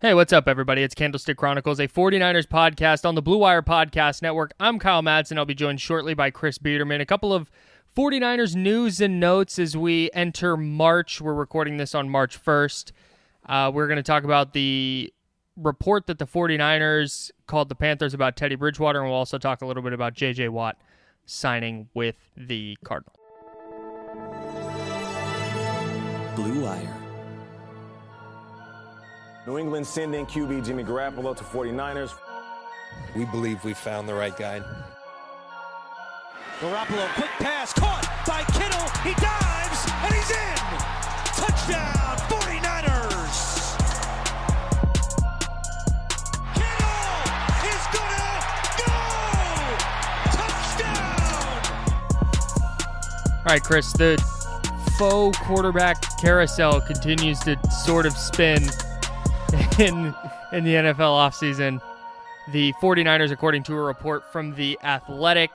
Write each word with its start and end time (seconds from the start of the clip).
Hey, 0.00 0.14
what's 0.14 0.32
up, 0.32 0.46
everybody? 0.46 0.84
It's 0.84 0.94
Candlestick 0.94 1.36
Chronicles, 1.36 1.80
a 1.80 1.88
49ers 1.88 2.46
podcast 2.46 3.04
on 3.04 3.16
the 3.16 3.20
Blue 3.20 3.38
Wire 3.38 3.62
Podcast 3.62 4.22
Network. 4.22 4.52
I'm 4.60 4.78
Kyle 4.78 5.02
Madsen. 5.02 5.36
I'll 5.38 5.44
be 5.44 5.56
joined 5.56 5.80
shortly 5.80 6.14
by 6.14 6.30
Chris 6.30 6.56
Biederman. 6.56 7.00
A 7.00 7.04
couple 7.04 7.34
of 7.34 7.50
49ers 7.96 8.54
news 8.54 9.00
and 9.00 9.18
notes 9.18 9.58
as 9.58 9.76
we 9.76 10.08
enter 10.14 10.56
March. 10.56 11.20
We're 11.20 11.34
recording 11.34 11.78
this 11.78 11.96
on 11.96 12.08
March 12.10 12.40
1st. 12.40 12.92
Uh, 13.48 13.72
we're 13.74 13.88
going 13.88 13.96
to 13.96 14.04
talk 14.04 14.22
about 14.22 14.52
the 14.52 15.12
report 15.56 16.06
that 16.06 16.20
the 16.20 16.28
49ers 16.28 17.32
called 17.48 17.68
the 17.68 17.74
Panthers 17.74 18.14
about 18.14 18.36
Teddy 18.36 18.54
Bridgewater, 18.54 19.00
and 19.00 19.08
we'll 19.08 19.18
also 19.18 19.36
talk 19.36 19.62
a 19.62 19.66
little 19.66 19.82
bit 19.82 19.94
about 19.94 20.14
J.J. 20.14 20.50
Watt 20.50 20.78
signing 21.26 21.88
with 21.92 22.14
the 22.36 22.78
Cardinal. 22.84 23.14
Blue 26.36 26.62
Wire. 26.62 27.07
New 29.48 29.56
England 29.56 29.86
sending 29.86 30.26
QB 30.26 30.66
Jimmy 30.66 30.84
Garoppolo 30.84 31.34
to 31.34 31.42
49ers. 31.42 32.12
We 33.16 33.24
believe 33.24 33.64
we 33.64 33.72
found 33.72 34.06
the 34.06 34.12
right 34.12 34.36
guy. 34.36 34.60
Garoppolo, 36.60 37.08
quick 37.14 37.30
pass, 37.38 37.72
caught 37.72 38.04
by 38.26 38.42
Kittle. 38.52 38.86
He 39.02 39.14
dives, 39.14 39.88
and 40.04 40.12
he's 40.12 40.30
in. 40.32 40.58
Touchdown, 41.32 42.18
49ers. 42.28 43.72
Kittle 46.52 47.24
is 47.64 47.84
gonna 47.96 48.44
go. 48.84 48.92
Touchdown. 50.36 51.62
All 53.38 53.44
right, 53.46 53.64
Chris, 53.64 53.94
the 53.94 54.22
faux 54.98 55.38
quarterback 55.38 55.96
carousel 56.20 56.82
continues 56.82 57.38
to 57.40 57.56
sort 57.70 58.04
of 58.04 58.12
spin 58.12 58.68
in 59.78 60.14
in 60.52 60.64
the 60.64 60.74
NFL 60.74 61.16
offseason. 61.16 61.80
The 62.52 62.72
49ers, 62.74 63.30
according 63.30 63.64
to 63.64 63.74
a 63.74 63.80
report 63.80 64.32
from 64.32 64.54
The 64.54 64.78
Athletic, 64.82 65.50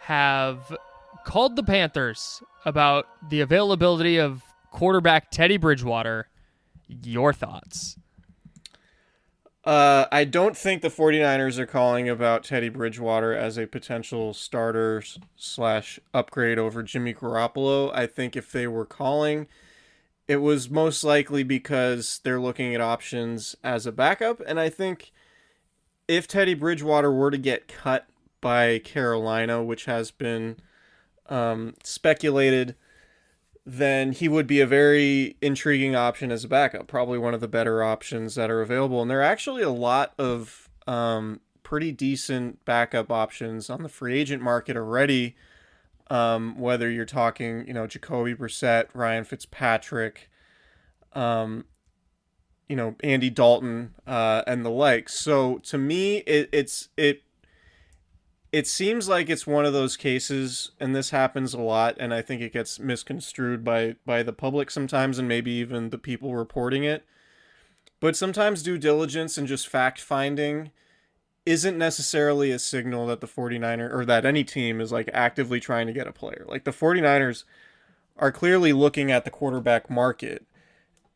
have 0.00 0.76
called 1.24 1.56
the 1.56 1.62
Panthers 1.62 2.42
about 2.64 3.06
the 3.28 3.40
availability 3.40 4.18
of 4.18 4.42
quarterback 4.70 5.30
Teddy 5.30 5.56
Bridgewater. 5.56 6.28
Your 6.86 7.32
thoughts? 7.32 7.96
Uh, 9.64 10.06
I 10.10 10.24
don't 10.24 10.56
think 10.56 10.80
the 10.80 10.88
49ers 10.88 11.58
are 11.58 11.66
calling 11.66 12.08
about 12.08 12.44
Teddy 12.44 12.70
Bridgewater 12.70 13.34
as 13.34 13.58
a 13.58 13.66
potential 13.66 14.32
starter 14.32 15.02
slash 15.36 16.00
upgrade 16.14 16.58
over 16.58 16.82
Jimmy 16.82 17.12
Garoppolo. 17.12 17.94
I 17.94 18.06
think 18.06 18.36
if 18.36 18.50
they 18.50 18.66
were 18.66 18.86
calling, 18.86 19.48
it 20.30 20.40
was 20.40 20.70
most 20.70 21.02
likely 21.02 21.42
because 21.42 22.20
they're 22.22 22.38
looking 22.38 22.72
at 22.72 22.80
options 22.80 23.56
as 23.64 23.84
a 23.84 23.90
backup. 23.90 24.40
And 24.46 24.60
I 24.60 24.68
think 24.68 25.10
if 26.06 26.28
Teddy 26.28 26.54
Bridgewater 26.54 27.10
were 27.10 27.32
to 27.32 27.36
get 27.36 27.66
cut 27.66 28.06
by 28.40 28.78
Carolina, 28.78 29.60
which 29.60 29.86
has 29.86 30.12
been 30.12 30.58
um, 31.28 31.74
speculated, 31.82 32.76
then 33.66 34.12
he 34.12 34.28
would 34.28 34.46
be 34.46 34.60
a 34.60 34.68
very 34.68 35.36
intriguing 35.42 35.96
option 35.96 36.30
as 36.30 36.44
a 36.44 36.48
backup. 36.48 36.86
Probably 36.86 37.18
one 37.18 37.34
of 37.34 37.40
the 37.40 37.48
better 37.48 37.82
options 37.82 38.36
that 38.36 38.52
are 38.52 38.62
available. 38.62 39.02
And 39.02 39.10
there 39.10 39.18
are 39.18 39.24
actually 39.24 39.64
a 39.64 39.70
lot 39.70 40.14
of 40.16 40.68
um, 40.86 41.40
pretty 41.64 41.90
decent 41.90 42.64
backup 42.64 43.10
options 43.10 43.68
on 43.68 43.82
the 43.82 43.88
free 43.88 44.16
agent 44.16 44.44
market 44.44 44.76
already. 44.76 45.34
Um, 46.10 46.58
whether 46.58 46.90
you're 46.90 47.04
talking, 47.04 47.66
you 47.68 47.72
know, 47.72 47.86
Jacoby 47.86 48.34
Brissett, 48.34 48.88
Ryan 48.94 49.22
Fitzpatrick, 49.22 50.28
um, 51.12 51.64
you 52.68 52.74
know, 52.74 52.96
Andy 53.04 53.30
Dalton, 53.30 53.94
uh, 54.06 54.42
and 54.46 54.64
the 54.64 54.70
like. 54.70 55.08
So 55.08 55.58
to 55.58 55.78
me, 55.78 56.18
it, 56.18 56.48
it's 56.52 56.88
it 56.96 57.22
it 58.52 58.66
seems 58.66 59.08
like 59.08 59.30
it's 59.30 59.46
one 59.46 59.64
of 59.64 59.72
those 59.72 59.96
cases, 59.96 60.72
and 60.80 60.94
this 60.94 61.10
happens 61.10 61.54
a 61.54 61.60
lot, 61.60 61.96
and 62.00 62.12
I 62.12 62.22
think 62.22 62.42
it 62.42 62.52
gets 62.52 62.80
misconstrued 62.80 63.64
by 63.64 63.96
by 64.04 64.22
the 64.22 64.32
public 64.32 64.70
sometimes, 64.70 65.18
and 65.18 65.28
maybe 65.28 65.52
even 65.52 65.90
the 65.90 65.98
people 65.98 66.34
reporting 66.34 66.82
it. 66.84 67.04
But 68.00 68.16
sometimes 68.16 68.62
due 68.62 68.78
diligence 68.78 69.38
and 69.38 69.46
just 69.46 69.68
fact 69.68 70.00
finding 70.00 70.70
isn't 71.50 71.76
necessarily 71.76 72.50
a 72.50 72.58
signal 72.58 73.06
that 73.08 73.20
the 73.20 73.26
49er 73.26 73.92
or 73.92 74.04
that 74.04 74.24
any 74.24 74.44
team 74.44 74.80
is 74.80 74.92
like 74.92 75.10
actively 75.12 75.60
trying 75.60 75.86
to 75.86 75.92
get 75.92 76.06
a 76.06 76.12
player. 76.12 76.44
Like 76.46 76.64
the 76.64 76.70
49ers 76.70 77.44
are 78.16 78.32
clearly 78.32 78.72
looking 78.72 79.10
at 79.10 79.24
the 79.24 79.30
quarterback 79.30 79.90
market 79.90 80.46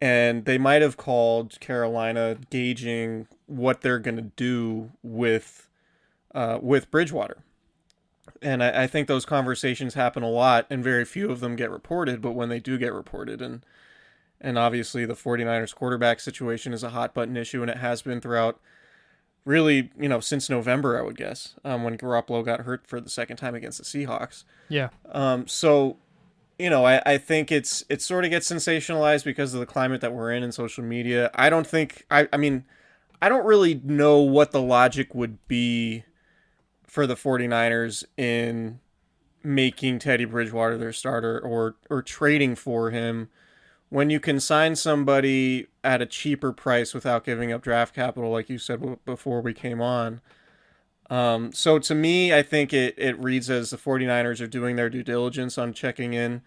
and 0.01 0.45
they 0.45 0.59
might 0.59 0.83
have 0.83 0.97
called 0.97 1.59
Carolina 1.61 2.37
gauging 2.51 3.29
what 3.47 3.81
they're 3.81 3.99
going 3.99 4.17
to 4.17 4.23
do 4.23 4.91
with 5.03 5.69
uh, 6.35 6.59
with 6.61 6.91
Bridgewater. 6.91 7.39
And 8.43 8.63
I, 8.63 8.83
I 8.83 8.87
think 8.89 9.07
those 9.07 9.25
conversations 9.25 9.95
happen 9.95 10.23
a 10.23 10.29
lot 10.29 10.67
and 10.69 10.83
very 10.83 11.05
few 11.05 11.31
of 11.31 11.41
them 11.41 11.55
get 11.55 11.71
reported, 11.71 12.21
but 12.21 12.33
when 12.33 12.49
they 12.49 12.61
do 12.61 12.77
get 12.77 12.93
reported 12.93 13.41
and 13.41 13.65
and 14.41 14.59
obviously 14.59 15.07
the 15.07 15.15
49ers 15.15 15.75
quarterback 15.75 16.21
situation 16.21 16.73
is 16.73 16.83
a 16.83 16.91
hot 16.91 17.15
button 17.15 17.37
issue 17.37 17.63
and 17.63 17.71
it 17.71 17.79
has 17.79 18.03
been 18.03 18.21
throughout 18.21 18.61
really, 19.45 19.91
you 19.99 20.09
know, 20.09 20.21
since 20.21 20.49
November, 20.49 20.99
I 20.99 21.03
would 21.03 21.17
guess, 21.17 21.55
um, 21.65 21.85
when 21.85 21.99
Garoppolo 21.99 22.45
got 22.45 22.61
hurt 22.61 22.87
for 22.87 23.01
the 23.01 23.11
second 23.11 23.37
time 23.37 23.55
against 23.55 23.79
the 23.79 23.85
Seahawks. 23.85 24.45
Yeah. 24.69 24.89
Um, 25.11 25.47
so, 25.47 25.99
you 26.59 26.71
know, 26.71 26.87
I, 26.87 27.03
I 27.05 27.19
think 27.19 27.53
it's 27.53 27.85
it 27.89 28.01
sort 28.01 28.25
of 28.25 28.31
gets 28.31 28.51
sensationalized 28.51 29.25
because 29.25 29.55
of 29.55 29.61
the 29.61 29.67
climate 29.67 30.01
that 30.01 30.13
we're 30.13 30.33
in 30.33 30.43
in 30.43 30.53
social 30.53 30.85
media. 30.85 31.31
I 31.35 31.51
don't 31.51 31.67
think 31.67 32.07
I 32.11 32.29
I 32.33 32.37
mean, 32.37 32.65
I 33.21 33.29
don't 33.29 33.45
really 33.45 33.81
know 33.85 34.19
what 34.19 34.53
the 34.53 34.63
logic 34.63 35.15
would 35.15 35.47
be 35.49 36.05
for 36.87 37.07
the 37.07 37.17
49ers 37.17 38.05
in 38.17 38.81
making 39.43 39.99
Teddy 39.99 40.25
Bridgewater 40.25 40.79
their 40.79 40.93
starter 40.93 41.39
or 41.39 41.77
or 41.91 42.03
trading 42.03 42.55
for 42.55 42.91
him 42.91 43.29
when 43.95 44.11
you 44.11 44.19
can 44.19 44.41
sign 44.41 44.75
somebody 44.75 45.69
at 45.85 46.03
a 46.03 46.07
cheaper 46.07 46.53
price 46.53 46.93
without 46.93 47.23
giving 47.23 47.53
up 47.53 47.63
draft 47.63 47.95
capital 47.95 48.29
like 48.29 48.51
you 48.51 48.59
said 48.59 48.99
before 49.05 49.41
we 49.41 49.55
came 49.55 49.81
on. 49.81 50.21
Um, 51.09 51.53
so 51.53 51.79
to 51.79 51.95
me, 51.95 52.35
I 52.35 52.43
think 52.43 52.73
it, 52.73 52.97
it 52.99 53.17
reads 53.23 53.49
as 53.49 53.71
the 53.71 53.77
49ers 53.77 54.41
are 54.41 54.49
doing 54.49 54.75
their 54.75 54.91
due 54.91 55.05
diligence 55.05 55.57
on 55.59 55.73
checking 55.73 56.13
in 56.13 56.43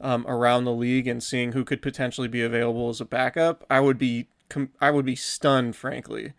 um, 0.00 0.26
around 0.26 0.64
the 0.64 0.72
league 0.72 1.06
and 1.06 1.22
seeing 1.22 1.52
who 1.52 1.64
could 1.64 1.82
potentially 1.82 2.26
be 2.26 2.42
available 2.42 2.88
as 2.88 3.00
a 3.00 3.04
backup. 3.04 3.64
I 3.70 3.78
would 3.78 3.96
be 3.98 4.26
com- 4.48 4.72
I 4.80 4.90
would 4.90 5.04
be 5.06 5.14
stunned, 5.14 5.76
frankly, 5.76 6.32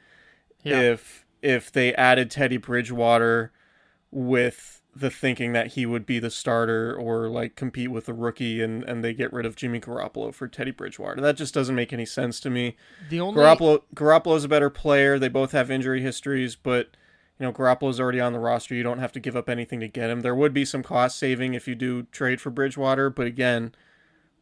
Yeah. 0.62 0.82
if 0.82 1.26
if 1.42 1.72
they 1.72 1.96
added 1.96 2.30
Teddy 2.30 2.58
Bridgewater 2.58 3.54
with 4.12 4.79
the 4.96 5.10
thinking 5.10 5.54
that 5.54 5.68
he 5.68 5.86
would 5.86 6.06
be 6.06 6.20
the 6.20 6.32
starter 6.32 6.96
or 6.96 7.30
like 7.30 7.56
compete 7.56 7.92
with 7.92 8.10
a 8.10 8.14
rookie 8.14 8.62
and, 8.62 8.84
and 8.84 9.04
they 9.04 9.14
get 9.14 9.32
rid 9.32 9.46
of 9.46 9.56
Jimmy 9.56 9.80
Garoppolo 9.80 10.34
for 10.34 10.48
Teddy 10.48 10.72
Bridgewater. 10.72 11.22
That 11.22 11.38
just 11.38 11.54
doesn't 11.54 11.76
make 11.76 11.94
any 11.94 12.06
sense 12.06 12.40
to 12.42 12.50
me. 12.50 12.76
The 13.10 13.20
only 13.20 13.40
Garoppolo 13.40 13.84
Garoppolo's 13.96 14.44
a 14.44 14.50
better 14.50 14.70
player. 14.70 15.20
They 15.20 15.30
both 15.30 15.52
have 15.52 15.70
injury 15.70 16.02
histories, 16.02 16.56
but 16.56 16.98
you 17.40 17.46
know 17.46 17.54
Garoppolo's 17.54 18.00
already 18.00 18.20
on 18.20 18.34
the 18.34 18.40
roster. 18.40 18.74
You 18.74 18.84
don't 18.84 19.00
have 19.00 19.12
to 19.14 19.20
give 19.20 19.36
up 19.36 19.48
anything 19.48 19.80
to 19.80 19.88
get 19.88 20.10
him. 20.10 20.22
There 20.22 20.36
would 20.36 20.54
be 20.54 20.66
some 20.66 20.84
cost 20.84 21.20
saving 21.20 21.54
if 21.54 21.68
you 21.68 21.76
do 21.76 22.04
trade 22.04 22.42
for 22.42 22.50
Bridgewater, 22.50 23.10
but 23.10 23.28
again, 23.28 23.74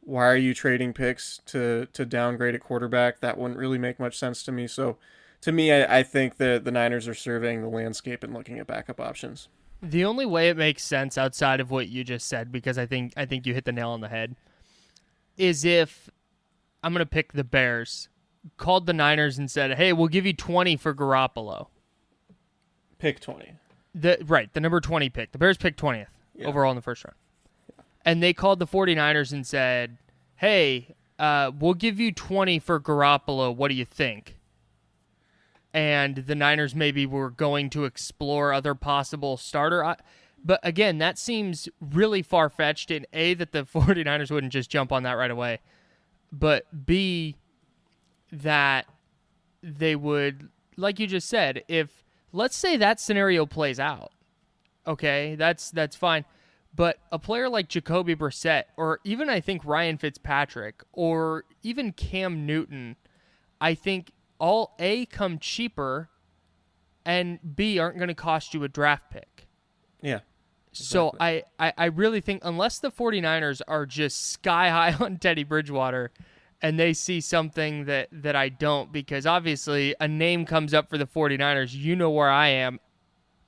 why 0.02 0.26
are 0.28 0.38
you 0.38 0.54
trading 0.54 0.94
picks 0.94 1.42
to 1.48 1.88
to 1.92 2.06
downgrade 2.06 2.56
a 2.56 2.60
quarterback? 2.60 3.20
That 3.20 3.38
wouldn't 3.38 3.60
really 3.60 3.78
make 3.78 4.00
much 4.00 4.18
sense 4.18 4.44
to 4.44 4.54
me. 4.54 4.66
So, 4.66 4.98
to 5.42 5.52
me, 5.52 5.74
I, 5.74 6.00
I 6.00 6.04
think 6.04 6.38
that 6.38 6.64
the 6.64 6.72
Niners 6.72 7.08
are 7.08 7.14
surveying 7.14 7.62
the 7.62 7.68
landscape 7.68 8.24
and 8.24 8.34
looking 8.34 8.58
at 8.58 8.66
backup 8.66 9.02
options. 9.02 9.50
The 9.82 10.06
only 10.06 10.26
way 10.26 10.50
it 10.50 10.58
makes 10.58 10.84
sense 10.84 11.18
outside 11.18 11.60
of 11.60 11.70
what 11.70 11.88
you 11.88 12.04
just 12.04 12.28
said, 12.28 12.52
because 12.52 12.78
I 12.78 12.86
think 12.86 13.14
I 13.16 13.26
think 13.26 13.46
you 13.46 13.54
hit 13.54 13.66
the 13.66 13.72
nail 13.72 13.90
on 13.92 14.02
the 14.02 14.10
head, 14.10 14.36
is 15.38 15.64
if 15.64 16.10
I'm 16.84 16.94
gonna 16.94 17.06
pick 17.06 17.34
the 17.34 17.44
Bears, 17.44 18.10
called 18.58 18.86
the 18.88 18.94
Niners 18.94 19.38
and 19.38 19.50
said, 19.52 19.78
"Hey, 19.78 19.94
we'll 19.94 20.08
give 20.08 20.26
you 20.26 20.34
20 20.34 20.78
for 20.78 20.94
Garoppolo." 20.96 21.68
Pick 22.98 23.20
twenty. 23.20 23.54
The 23.94 24.18
right, 24.26 24.52
the 24.54 24.60
number 24.60 24.80
20 24.80 25.10
pick. 25.10 25.32
The 25.32 25.38
Bears 25.38 25.58
picked 25.58 25.80
20th 25.80 26.08
Yeah. 26.36 26.48
overall 26.48 26.72
in 26.72 26.76
the 26.76 26.82
first 26.82 27.04
round. 27.04 27.16
And 28.06 28.22
they 28.24 28.34
called 28.34 28.60
the 28.60 28.68
49ers 28.68 29.32
and 29.34 29.46
said, 29.46 29.98
"Hey, 30.36 30.96
uh, 31.20 31.52
we'll 31.58 31.74
give 31.74 32.00
you 32.00 32.12
20 32.12 32.58
for 32.60 32.80
Garoppolo. 32.80 33.54
What 33.56 33.68
do 33.70 33.76
you 33.76 33.86
think?" 33.86 34.37
And 35.74 36.18
the 36.18 36.36
Niners 36.36 36.74
maybe 36.74 37.06
were 37.06 37.30
going 37.30 37.70
to 37.72 37.86
explore 37.86 38.54
other 38.54 38.74
possible 38.74 39.38
starter 39.38 39.96
but 40.44 40.60
again, 40.64 41.00
that 41.00 41.18
seems 41.18 41.68
really 41.82 42.22
far 42.22 42.50
fetched 42.50 42.92
in 42.92 43.06
A 43.14 43.34
that 43.36 43.52
the 43.52 43.64
49ers 43.74 44.32
wouldn't 44.32 44.54
just 44.54 44.70
jump 44.70 44.92
on 44.92 45.04
that 45.04 45.14
right 45.14 45.32
away. 45.32 45.60
But 46.32 46.86
B 46.86 47.36
that 48.32 48.86
they 49.62 49.96
would 49.96 50.50
like 50.76 51.00
you 51.00 51.08
just 51.08 51.28
said, 51.28 51.64
if 51.68 52.04
let's 52.32 52.56
say 52.56 52.78
that 52.78 53.00
scenario 53.00 53.46
plays 53.46 53.80
out, 53.80 54.12
okay, 54.86 55.36
that's 55.36 55.72
that's 55.72 55.96
fine. 55.96 56.26
But 56.76 57.00
a 57.12 57.18
player 57.18 57.50
like 57.50 57.70
Jacoby 57.70 58.16
Brissett, 58.16 58.66
or 58.76 59.00
even 59.04 59.30
I 59.30 59.40
think 59.40 59.66
Ryan 59.66 59.98
Fitzpatrick, 59.98 60.84
or 60.94 61.46
even 61.64 61.92
Cam 61.92 62.46
Newton, 62.46 62.98
I 63.60 63.74
think 63.74 64.12
all 64.40 64.76
A 64.80 65.06
come 65.06 65.40
cheaper, 65.40 66.10
and 67.06 67.40
B 67.56 67.80
aren't 67.80 67.98
going 67.98 68.10
to 68.10 68.16
cost 68.16 68.54
you 68.54 68.64
a 68.64 68.68
draft 68.68 69.10
pick. 69.10 69.48
Yeah. 70.02 70.20
So 70.72 71.16
I, 71.20 71.44
I, 71.60 71.74
I 71.78 71.86
really 71.86 72.22
think 72.22 72.44
unless 72.46 72.80
the 72.80 72.92
49ers 72.92 73.62
are 73.68 73.86
just 73.86 74.32
sky 74.32 74.70
high 74.92 74.94
on 75.04 75.18
Teddy 75.18 75.44
Bridgewater 75.44 76.12
and 76.62 76.80
they 76.80 76.94
see 76.94 77.22
something 77.22 77.86
that, 77.86 78.10
that 78.12 78.36
I 78.36 78.50
don't, 78.50 78.92
because 78.92 79.26
obviously 79.26 79.96
a 80.00 80.08
name 80.08 80.46
comes 80.46 80.74
up 80.74 80.90
for 80.90 80.98
the 80.98 81.06
49ers, 81.06 81.74
you 81.74 81.96
know 81.96 82.10
where 82.10 82.30
I 82.30 82.48
am 82.48 82.80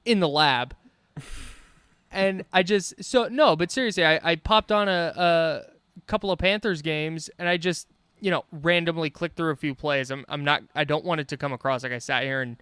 in 0.06 0.20
the 0.20 0.28
lab. 0.28 0.76
and 2.12 2.46
I 2.54 2.64
just 2.64 3.04
so 3.04 3.28
no, 3.28 3.56
but 3.56 3.72
seriously, 3.72 4.06
I, 4.06 4.20
I 4.24 4.36
popped 4.36 4.72
on 4.72 4.88
a, 4.88 5.14
a 5.16 5.62
couple 6.08 6.32
of 6.32 6.40
Panthers 6.40 6.82
games 6.82 7.30
and 7.40 7.50
I 7.50 7.58
just 7.58 7.88
you 8.22 8.32
know 8.32 8.46
randomly 8.52 9.10
click 9.10 9.34
through 9.36 9.52
a 9.52 9.56
few 9.56 9.76
plays. 9.76 10.12
I'm 10.12 10.26
I'm 10.30 10.44
not 10.44 10.64
I 10.76 10.84
don't 10.84 11.06
want 11.06 11.22
it 11.22 11.28
to 11.30 11.38
come 11.38 11.54
across 11.54 11.84
like 11.84 11.92
I 11.92 12.00
sat 12.00 12.24
here 12.24 12.42
and 12.42 12.58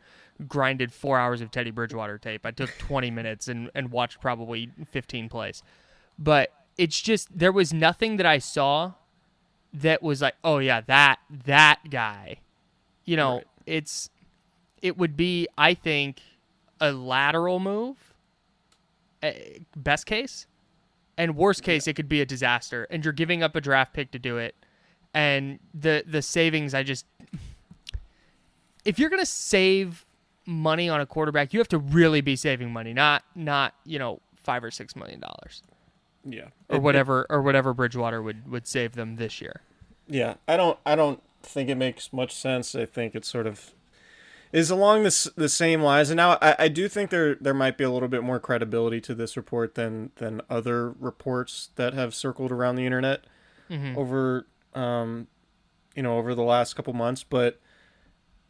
grinded 0.48 0.94
four 0.94 1.18
hours 1.18 1.42
of 1.42 1.50
Teddy 1.52 1.72
Bridgewater 1.72 2.18
tape. 2.18 2.46
I 2.46 2.52
took 2.52 2.70
20 2.78 3.10
minutes 3.12 3.48
and 3.48 3.70
and 3.74 3.92
watched 3.92 4.22
probably 4.22 4.70
15 4.92 5.30
plays, 5.30 5.64
but 6.20 6.52
it's 6.78 7.02
just 7.02 7.36
there 7.38 7.52
was 7.52 7.74
nothing 7.74 8.18
that 8.18 8.26
I 8.26 8.38
saw 8.38 8.94
that 9.74 10.02
was 10.04 10.22
like 10.22 10.36
oh 10.44 10.60
yeah 10.60 10.82
that 10.82 11.20
that 11.46 11.80
guy, 11.90 12.38
you 13.06 13.16
know 13.18 13.36
Right. 13.38 13.46
it's 13.66 14.10
it 14.82 14.98
would 14.98 15.18
be 15.18 15.48
I 15.58 15.74
think 15.74 16.22
a 16.80 16.92
lateral 16.92 17.60
move 17.60 18.14
uh, 19.24 19.32
best 19.76 20.06
case 20.06 20.46
and 21.18 21.36
worst 21.36 21.64
case 21.64 21.88
it 21.88 21.94
could 21.94 22.08
be 22.08 22.22
a 22.22 22.26
disaster 22.26 22.86
and 22.92 23.04
you're 23.04 23.12
giving 23.14 23.42
up 23.42 23.56
a 23.56 23.62
draft 23.62 23.94
pick 23.94 24.12
to 24.12 24.20
do 24.20 24.38
it 24.38 24.54
and 25.14 25.60
the 25.74 26.04
the 26.08 26.22
savings 26.22 26.74
i 26.74 26.84
just 26.84 27.06
if 28.86 29.00
you're 29.00 29.10
going 29.10 29.22
to 29.22 29.26
save 29.26 30.06
money 30.46 30.88
on 30.90 31.02
a 31.02 31.06
quarterback 31.06 31.54
you 31.54 31.60
have 31.60 31.68
to 31.68 31.78
really 31.78 32.22
be 32.22 32.36
saving 32.36 32.72
money 32.72 32.94
not 32.94 33.24
not 33.36 33.74
you 33.86 34.00
know 34.00 34.20
5 34.36 34.64
or 34.64 34.72
6 34.72 34.96
million 34.96 35.20
dollars 35.20 35.62
Yeah. 36.24 36.46
or 36.70 36.78
It- 36.78 36.82
whatever 36.82 37.26
or 37.30 37.42
whatever 37.42 37.74
bridgewater 37.74 38.22
would 38.22 38.50
would 38.50 38.66
save 38.68 38.94
them 38.94 39.18
this 39.18 39.42
year 39.42 39.62
Yeah, 40.08 40.36
I 40.48 40.56
don't 40.56 40.80
I 40.86 40.96
don't 40.96 41.22
think 41.44 41.70
it 41.70 41.76
makes 41.76 42.12
much 42.14 42.34
sense. 42.34 42.76
I 42.76 42.86
think 42.86 43.14
it's 43.16 43.28
sort 43.28 43.46
of 43.48 43.72
is 44.54 44.70
along 44.70 45.04
this 45.04 45.26
the 45.36 45.50
same 45.50 45.82
lines. 45.82 46.10
And 46.10 46.16
now 46.18 46.38
I, 46.42 46.56
I 46.60 46.68
do 46.70 46.88
think 46.88 47.10
there 47.10 47.36
there 47.36 47.54
might 47.54 47.78
be 47.78 47.84
a 47.84 47.90
little 47.92 48.08
bit 48.08 48.24
more 48.24 48.40
credibility 48.40 49.02
to 49.02 49.14
this 49.14 49.36
report 49.36 49.76
than 49.76 50.12
than 50.16 50.42
other 50.50 50.92
reports 50.92 51.70
that 51.76 51.94
have 51.94 52.16
circled 52.16 52.52
around 52.54 52.78
the 52.78 52.86
internet 52.86 53.26
mm-hmm. 53.70 53.98
over 53.98 54.48
um 54.74 55.28
you 55.96 56.04
know 56.04 56.18
over 56.18 56.36
the 56.36 56.44
last 56.44 56.76
couple 56.76 56.94
months. 56.94 57.24
But 57.24 57.60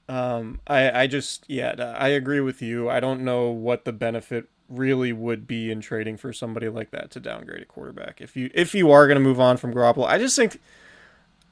um 0.09 0.59
I 0.67 1.03
I 1.03 1.07
just 1.07 1.45
yeah 1.47 1.95
I 1.97 2.09
agree 2.09 2.39
with 2.39 2.61
you. 2.61 2.89
I 2.89 2.99
don't 2.99 3.21
know 3.21 3.49
what 3.49 3.85
the 3.85 3.93
benefit 3.93 4.49
really 4.69 5.13
would 5.13 5.47
be 5.47 5.71
in 5.71 5.81
trading 5.81 6.17
for 6.17 6.33
somebody 6.33 6.67
like 6.69 6.91
that 6.91 7.09
to 7.11 7.19
downgrade 7.19 7.61
a 7.61 7.65
quarterback. 7.65 8.21
If 8.21 8.35
you 8.35 8.49
if 8.53 8.75
you 8.75 8.91
are 8.91 9.07
going 9.07 9.15
to 9.15 9.23
move 9.23 9.39
on 9.39 9.57
from 9.57 9.73
Garoppolo, 9.73 10.05
I 10.05 10.17
just 10.17 10.35
think 10.35 10.59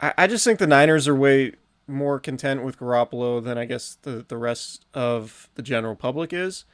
I, 0.01 0.13
I 0.17 0.27
just 0.27 0.43
think 0.43 0.59
the 0.59 0.67
Niners 0.67 1.07
are 1.07 1.15
way 1.15 1.53
more 1.87 2.19
content 2.19 2.63
with 2.63 2.79
Garoppolo 2.79 3.43
than 3.43 3.57
I 3.57 3.65
guess 3.65 3.97
the, 4.01 4.25
the 4.27 4.37
rest 4.37 4.85
of 4.93 5.49
the 5.55 5.61
general 5.61 5.95
public 5.95 6.33
is. 6.33 6.65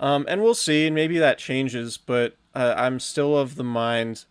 Um, 0.00 0.24
and 0.28 0.42
we'll 0.42 0.54
see, 0.54 0.86
and 0.86 0.94
maybe 0.94 1.18
that 1.18 1.38
changes, 1.38 1.96
but 1.96 2.36
uh, 2.54 2.74
I'm 2.76 3.00
still 3.00 3.36
of 3.36 3.56
the 3.56 3.64
mind 3.64 4.24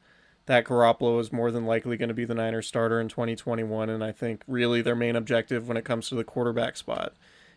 that 0.46 0.66
Garoppolo 0.66 1.20
is 1.20 1.32
more 1.32 1.52
than 1.52 1.66
likely 1.66 1.98
going 1.98 2.10
to 2.10 2.16
be 2.16 2.26
the 2.26 2.36
Niners 2.36 2.68
starter 2.68 3.00
in 3.00 3.08
2021. 3.08 3.90
And 3.90 4.04
I 4.04 4.12
think 4.12 4.44
really 4.48 4.82
their 4.82 4.96
main 4.96 5.16
objective 5.16 5.68
when 5.68 5.78
it 5.78 5.86
comes 5.86 6.10
to 6.10 6.16
the 6.16 6.24
quarterback 6.24 6.78
spot 6.78 7.14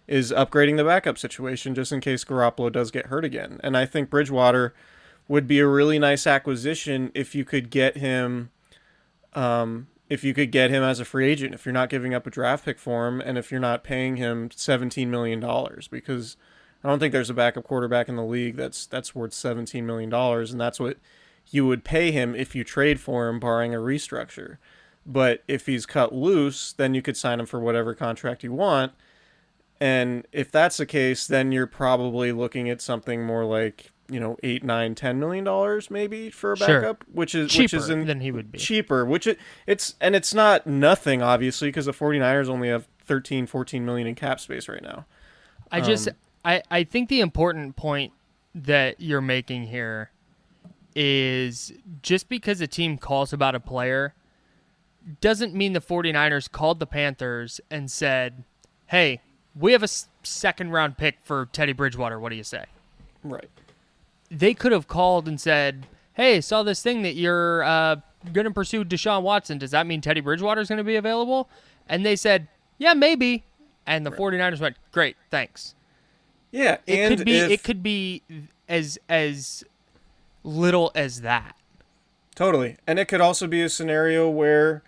is 0.06 0.32
upgrading 0.32 0.78
the 0.78 0.84
backup 0.84 1.18
situation 1.18 1.74
just 1.74 1.92
in 1.92 2.00
case 2.00 2.24
Garoppolo 2.24 2.72
does 2.72 2.90
get 2.90 3.06
hurt 3.06 3.24
again. 3.24 3.60
And 3.62 3.76
I 3.76 3.84
think 3.84 4.08
Bridgewater 4.08 4.74
would 5.28 5.46
be 5.46 5.58
a 5.58 5.66
really 5.66 5.98
nice 5.98 6.26
acquisition 6.26 7.12
if 7.14 7.34
you 7.34 7.44
could 7.44 7.70
get 7.70 7.98
him 7.98 8.50
um, 9.34 9.88
if 10.08 10.24
you 10.24 10.32
could 10.32 10.50
get 10.50 10.70
him 10.70 10.82
as 10.82 11.00
a 11.00 11.04
free 11.04 11.30
agent, 11.30 11.54
if 11.54 11.66
you're 11.66 11.72
not 11.72 11.90
giving 11.90 12.14
up 12.14 12.26
a 12.26 12.30
draft 12.30 12.64
pick 12.64 12.78
for 12.78 13.06
him, 13.06 13.20
and 13.20 13.36
if 13.36 13.50
you're 13.50 13.60
not 13.60 13.84
paying 13.84 14.16
him 14.16 14.50
seventeen 14.50 15.10
million 15.10 15.38
dollars, 15.38 15.86
because 15.86 16.36
I 16.82 16.88
don't 16.88 16.98
think 16.98 17.12
there's 17.12 17.30
a 17.30 17.34
backup 17.34 17.64
quarterback 17.64 18.08
in 18.08 18.16
the 18.16 18.24
league 18.24 18.56
that's 18.56 18.86
that's 18.86 19.14
worth 19.14 19.34
seventeen 19.34 19.84
million 19.86 20.08
dollars, 20.08 20.50
and 20.50 20.60
that's 20.60 20.80
what 20.80 20.96
you 21.50 21.66
would 21.66 21.84
pay 21.84 22.10
him 22.10 22.34
if 22.34 22.54
you 22.54 22.64
trade 22.64 23.00
for 23.00 23.28
him, 23.28 23.40
barring 23.40 23.74
a 23.74 23.78
restructure. 23.78 24.58
But 25.06 25.42
if 25.48 25.66
he's 25.66 25.86
cut 25.86 26.14
loose, 26.14 26.72
then 26.72 26.94
you 26.94 27.00
could 27.02 27.16
sign 27.16 27.40
him 27.40 27.46
for 27.46 27.58
whatever 27.60 27.94
contract 27.94 28.44
you 28.44 28.52
want. 28.52 28.92
And 29.80 30.26
if 30.32 30.50
that's 30.50 30.76
the 30.76 30.86
case, 30.86 31.26
then 31.26 31.52
you're 31.52 31.66
probably 31.66 32.32
looking 32.32 32.68
at 32.68 32.80
something 32.80 33.24
more 33.24 33.44
like 33.44 33.90
you 34.10 34.18
know 34.18 34.36
eight, 34.42 34.64
nine, 34.64 34.94
ten 34.94 35.20
million 35.20 35.44
dollars 35.44 35.90
maybe 35.90 36.30
for 36.30 36.52
a 36.52 36.56
Sure. 36.56 36.80
backup, 36.80 37.04
which 37.12 37.34
is 37.34 37.50
cheaper 37.50 37.62
which 37.62 37.74
is 37.74 37.88
in, 37.90 38.06
than 38.06 38.20
he 38.20 38.32
would 38.32 38.50
be 38.50 38.58
cheaper 38.58 39.04
which 39.04 39.26
it, 39.26 39.38
it's 39.66 39.96
and 40.00 40.16
it's 40.16 40.32
not 40.32 40.66
nothing 40.66 41.20
obviously 41.20 41.68
because 41.68 41.84
the 41.84 41.92
49ers 41.92 42.48
only 42.48 42.68
have 42.68 42.88
13 43.04 43.46
14 43.46 43.84
million 43.84 44.06
in 44.06 44.14
cap 44.14 44.40
space 44.40 44.66
right 44.66 44.82
now 44.82 45.04
I 45.70 45.82
just 45.82 46.08
Um, 46.08 46.14
I 46.42 46.62
I 46.70 46.84
think 46.84 47.10
the 47.10 47.20
important 47.20 47.76
point 47.76 48.14
that 48.54 48.98
you're 48.98 49.20
making 49.20 49.64
here 49.66 50.10
is 51.00 51.72
just 52.02 52.28
because 52.28 52.60
a 52.60 52.66
team 52.66 52.98
calls 52.98 53.32
about 53.32 53.54
a 53.54 53.60
player 53.60 54.14
doesn't 55.20 55.54
mean 55.54 55.72
the 55.72 55.80
49ers 55.80 56.50
called 56.50 56.80
the 56.80 56.86
Panthers 56.86 57.60
and 57.70 57.88
said, 57.88 58.42
"Hey, 58.86 59.20
we 59.54 59.70
have 59.72 59.84
a 59.84 59.88
second 60.24 60.72
round 60.72 60.98
pick 60.98 61.18
for 61.22 61.46
Teddy 61.52 61.72
Bridgewater. 61.72 62.18
What 62.18 62.30
do 62.30 62.36
you 62.36 62.42
say?" 62.44 62.64
right 63.22 63.48
They 64.30 64.54
could 64.54 64.72
have 64.72 64.88
called 64.88 65.28
and 65.28 65.40
said, 65.40 65.86
"Hey, 66.14 66.40
saw 66.40 66.64
this 66.64 66.82
thing 66.82 67.02
that 67.02 67.14
you're 67.14 67.62
uh, 67.62 67.96
going 68.32 68.44
to 68.46 68.50
pursue 68.50 68.84
Deshaun 68.84 69.22
Watson. 69.22 69.56
Does 69.58 69.70
that 69.70 69.86
mean 69.86 70.00
Teddy 70.00 70.20
Bridgewater 70.20 70.60
is 70.60 70.68
going 70.68 70.78
to 70.78 70.84
be 70.84 70.96
available?" 70.96 71.48
And 71.88 72.04
they 72.04 72.16
said, 72.16 72.48
"Yeah, 72.76 72.94
maybe." 72.94 73.44
And 73.86 74.04
the 74.04 74.10
49ers 74.10 74.60
went, 74.60 74.76
"Great, 74.92 75.16
thanks." 75.30 75.74
Yeah, 76.50 76.78
It 76.86 76.98
and 76.98 77.16
could 77.16 77.24
be 77.24 77.36
if- 77.38 77.50
it 77.52 77.62
could 77.62 77.82
be 77.84 78.22
as 78.68 78.98
as 79.08 79.64
little 80.48 80.90
as 80.94 81.20
that. 81.20 81.56
Totally. 82.34 82.76
And 82.86 82.98
it 82.98 83.06
could 83.06 83.20
also 83.20 83.46
be 83.46 83.62
a 83.62 83.68
scenario 83.68 84.30
where, 84.30 84.82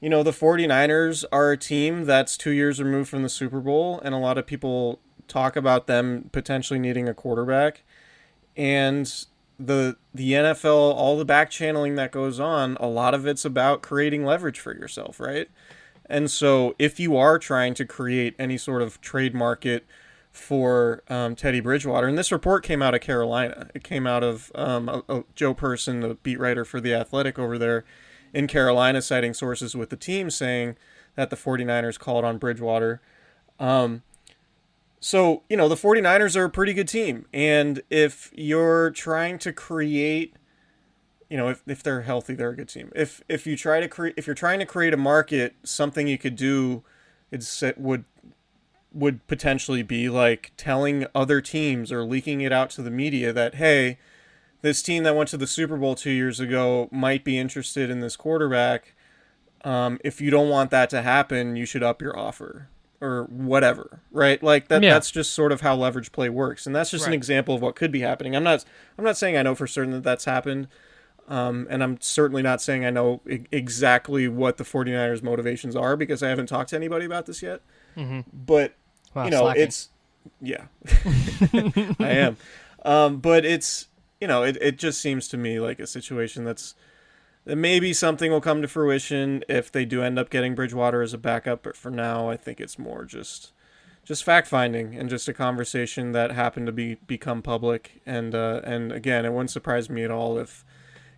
you 0.00 0.08
know, 0.08 0.22
the 0.22 0.32
49ers 0.32 1.24
are 1.30 1.52
a 1.52 1.56
team 1.56 2.04
that's 2.04 2.36
two 2.36 2.50
years 2.50 2.82
removed 2.82 3.08
from 3.08 3.22
the 3.22 3.28
Super 3.28 3.60
Bowl, 3.60 4.00
and 4.00 4.14
a 4.14 4.18
lot 4.18 4.38
of 4.38 4.46
people 4.46 5.00
talk 5.28 5.56
about 5.56 5.86
them 5.86 6.30
potentially 6.32 6.78
needing 6.78 7.08
a 7.08 7.14
quarterback. 7.14 7.82
And 8.56 9.12
the 9.58 9.96
the 10.14 10.32
NFL, 10.32 10.94
all 10.94 11.16
the 11.16 11.24
back 11.24 11.50
channeling 11.50 11.94
that 11.94 12.12
goes 12.12 12.38
on, 12.40 12.76
a 12.80 12.86
lot 12.86 13.14
of 13.14 13.26
it's 13.26 13.44
about 13.44 13.82
creating 13.82 14.24
leverage 14.24 14.58
for 14.58 14.74
yourself, 14.74 15.20
right? 15.20 15.48
And 16.08 16.30
so 16.30 16.74
if 16.78 17.00
you 17.00 17.16
are 17.16 17.38
trying 17.38 17.74
to 17.74 17.84
create 17.84 18.34
any 18.38 18.58
sort 18.58 18.82
of 18.82 19.00
trade 19.00 19.34
market 19.34 19.86
for 20.36 21.02
um, 21.08 21.34
Teddy 21.34 21.60
Bridgewater, 21.60 22.06
and 22.06 22.18
this 22.18 22.30
report 22.30 22.62
came 22.62 22.82
out 22.82 22.94
of 22.94 23.00
Carolina. 23.00 23.68
It 23.74 23.82
came 23.82 24.06
out 24.06 24.22
of 24.22 24.52
um, 24.54 24.88
a, 24.88 25.02
a 25.08 25.24
Joe 25.34 25.54
Person, 25.54 26.00
the 26.00 26.14
beat 26.14 26.38
writer 26.38 26.64
for 26.64 26.80
The 26.80 26.94
Athletic 26.94 27.38
over 27.38 27.58
there 27.58 27.84
in 28.32 28.46
Carolina, 28.46 29.00
citing 29.02 29.34
sources 29.34 29.74
with 29.74 29.90
the 29.90 29.96
team 29.96 30.30
saying 30.30 30.76
that 31.14 31.30
the 31.30 31.36
49ers 31.36 31.98
called 31.98 32.24
on 32.24 32.38
Bridgewater. 32.38 33.00
Um, 33.58 34.02
so, 35.00 35.42
you 35.48 35.56
know, 35.56 35.68
the 35.68 35.74
49ers 35.74 36.36
are 36.36 36.44
a 36.44 36.50
pretty 36.50 36.74
good 36.74 36.88
team. 36.88 37.26
And 37.32 37.82
if 37.90 38.30
you're 38.34 38.90
trying 38.90 39.38
to 39.38 39.52
create 39.52 40.34
you 41.28 41.36
know, 41.36 41.48
if, 41.48 41.62
if 41.66 41.82
they're 41.82 42.02
healthy, 42.02 42.34
they're 42.34 42.50
a 42.50 42.56
good 42.56 42.68
team. 42.68 42.92
If 42.94 43.20
if 43.28 43.46
you 43.46 43.56
try 43.56 43.80
to 43.80 43.88
create, 43.88 44.14
if 44.16 44.26
you're 44.26 44.34
trying 44.34 44.60
to 44.60 44.66
create 44.66 44.94
a 44.94 44.96
market, 44.96 45.56
something 45.64 46.06
you 46.06 46.18
could 46.18 46.36
do, 46.36 46.84
it 47.32 47.74
would 47.76 48.04
would 48.96 49.26
potentially 49.26 49.82
be 49.82 50.08
like 50.08 50.52
telling 50.56 51.06
other 51.14 51.40
teams 51.40 51.92
or 51.92 52.02
leaking 52.02 52.40
it 52.40 52.52
out 52.52 52.70
to 52.70 52.82
the 52.82 52.90
media 52.90 53.32
that 53.32 53.56
hey, 53.56 53.98
this 54.62 54.82
team 54.82 55.02
that 55.02 55.14
went 55.14 55.28
to 55.30 55.36
the 55.36 55.46
Super 55.46 55.76
Bowl 55.76 55.94
two 55.94 56.10
years 56.10 56.40
ago 56.40 56.88
might 56.90 57.22
be 57.22 57.38
interested 57.38 57.90
in 57.90 58.00
this 58.00 58.16
quarterback. 58.16 58.94
Um, 59.64 59.98
if 60.02 60.20
you 60.20 60.30
don't 60.30 60.48
want 60.48 60.70
that 60.70 60.90
to 60.90 61.02
happen, 61.02 61.56
you 61.56 61.66
should 61.66 61.82
up 61.82 62.00
your 62.00 62.18
offer 62.18 62.68
or 63.00 63.24
whatever, 63.24 64.00
right? 64.10 64.42
Like 64.42 64.68
that. 64.68 64.82
Yeah. 64.82 64.94
That's 64.94 65.10
just 65.10 65.32
sort 65.32 65.52
of 65.52 65.60
how 65.60 65.76
leverage 65.76 66.12
play 66.12 66.28
works, 66.30 66.66
and 66.66 66.74
that's 66.74 66.90
just 66.90 67.06
an 67.06 67.12
example 67.12 67.54
of 67.54 67.60
what 67.60 67.76
could 67.76 67.92
be 67.92 68.00
happening. 68.00 68.34
I'm 68.34 68.44
not. 68.44 68.64
I'm 68.96 69.04
not 69.04 69.18
saying 69.18 69.36
I 69.36 69.42
know 69.42 69.54
for 69.54 69.66
certain 69.66 69.92
that 69.92 70.02
that's 70.02 70.24
happened. 70.24 70.68
Um, 71.28 71.66
and 71.68 71.82
I'm 71.82 72.00
certainly 72.00 72.40
not 72.40 72.62
saying 72.62 72.84
I 72.84 72.90
know 72.90 73.20
e- 73.28 73.40
exactly 73.50 74.28
what 74.28 74.58
the 74.58 74.64
49ers 74.64 75.24
motivations 75.24 75.74
are 75.74 75.96
because 75.96 76.22
I 76.22 76.28
haven't 76.28 76.46
talked 76.46 76.70
to 76.70 76.76
anybody 76.76 77.04
about 77.04 77.26
this 77.26 77.42
yet. 77.42 77.62
But 78.32 78.74
Wow, 79.16 79.24
you 79.24 79.30
know, 79.30 79.40
slacking. 79.40 79.62
it's 79.62 79.88
yeah, 80.42 80.66
I 81.98 82.10
am. 82.10 82.36
Um, 82.84 83.18
but 83.18 83.44
it's 83.44 83.88
you 84.20 84.28
know, 84.28 84.42
it, 84.42 84.58
it 84.60 84.78
just 84.78 85.00
seems 85.00 85.26
to 85.28 85.36
me 85.36 85.58
like 85.58 85.80
a 85.80 85.86
situation 85.86 86.44
that's 86.44 86.74
that 87.46 87.56
maybe 87.56 87.92
something 87.94 88.30
will 88.30 88.40
come 88.40 88.60
to 88.60 88.68
fruition 88.68 89.42
if 89.48 89.72
they 89.72 89.86
do 89.86 90.02
end 90.02 90.18
up 90.18 90.28
getting 90.28 90.54
Bridgewater 90.54 91.00
as 91.00 91.14
a 91.14 91.18
backup. 91.18 91.62
But 91.62 91.76
for 91.76 91.90
now, 91.90 92.28
I 92.28 92.36
think 92.36 92.60
it's 92.60 92.78
more 92.78 93.04
just 93.06 93.52
just 94.04 94.22
fact 94.22 94.46
finding 94.46 94.94
and 94.94 95.08
just 95.08 95.28
a 95.28 95.32
conversation 95.32 96.12
that 96.12 96.32
happened 96.32 96.66
to 96.66 96.72
be 96.72 96.96
become 97.06 97.40
public. 97.40 98.02
And 98.04 98.34
uh, 98.34 98.60
and 98.64 98.92
again, 98.92 99.24
it 99.24 99.32
wouldn't 99.32 99.50
surprise 99.50 99.88
me 99.88 100.04
at 100.04 100.10
all 100.10 100.38
if 100.38 100.62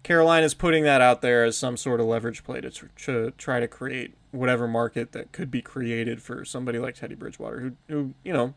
Carolina's 0.03 0.55
putting 0.55 0.85
that 0.85 1.01
out 1.01 1.23
there 1.23 1.45
as 1.45 1.57
some 1.57 1.77
sort 1.77 2.01
of 2.01 2.07
leverage 2.07 2.45
play 2.45 2.61
to, 2.61 2.71
tr- 2.71 2.87
to 2.97 3.31
try 3.33 3.61
to 3.61 3.69
create 3.69 4.15
whatever 4.31 4.69
market 4.69 5.13
that 5.13 5.33
could 5.33 5.51
be 5.51 5.63
created 5.63 6.23
for 6.23 6.45
somebody 6.45 6.79
like 6.79 6.95
Teddy 6.95 7.15
Bridgewater, 7.15 7.61
who, 7.61 7.73
who 7.89 8.15
you 8.23 8.33
know, 8.33 8.55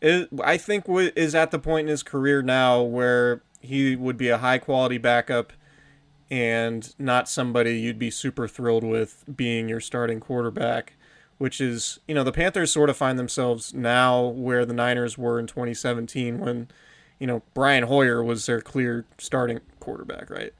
is, 0.00 0.26
I 0.42 0.56
think 0.56 0.86
w- 0.86 1.12
is 1.16 1.34
at 1.34 1.50
the 1.50 1.58
point 1.58 1.86
in 1.86 1.90
his 1.90 2.02
career 2.02 2.42
now 2.42 2.82
where 2.82 3.42
he 3.60 3.96
would 3.96 4.16
be 4.16 4.28
a 4.28 4.38
high 4.38 4.58
quality 4.58 4.98
backup 4.98 5.52
and 6.30 6.94
not 6.98 7.28
somebody 7.28 7.78
you'd 7.78 7.98
be 7.98 8.10
super 8.10 8.48
thrilled 8.48 8.84
with 8.84 9.24
being 9.34 9.68
your 9.68 9.80
starting 9.80 10.20
quarterback. 10.20 10.94
Which 11.38 11.60
is, 11.60 12.00
you 12.08 12.14
know, 12.14 12.24
the 12.24 12.32
Panthers 12.32 12.72
sort 12.72 12.88
of 12.88 12.96
find 12.96 13.18
themselves 13.18 13.74
now 13.74 14.24
where 14.24 14.64
the 14.64 14.72
Niners 14.72 15.18
were 15.18 15.38
in 15.38 15.46
2017 15.46 16.38
when 16.38 16.68
you 17.18 17.26
know, 17.26 17.42
Brian 17.54 17.84
Hoyer 17.84 18.22
was 18.22 18.46
their 18.46 18.60
clear 18.60 19.04
starting 19.18 19.60
quarterback, 19.80 20.30
right? 20.30 20.52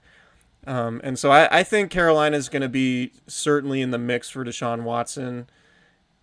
Um, 0.65 0.99
and 1.03 1.17
so 1.17 1.31
I, 1.31 1.59
I 1.59 1.63
think 1.63 1.91
Carolina 1.91 2.35
is 2.35 2.49
going 2.49 2.61
to 2.61 2.69
be 2.69 3.11
certainly 3.25 3.81
in 3.81 3.91
the 3.91 3.97
mix 3.97 4.29
for 4.29 4.43
Deshaun 4.43 4.83
Watson. 4.83 5.47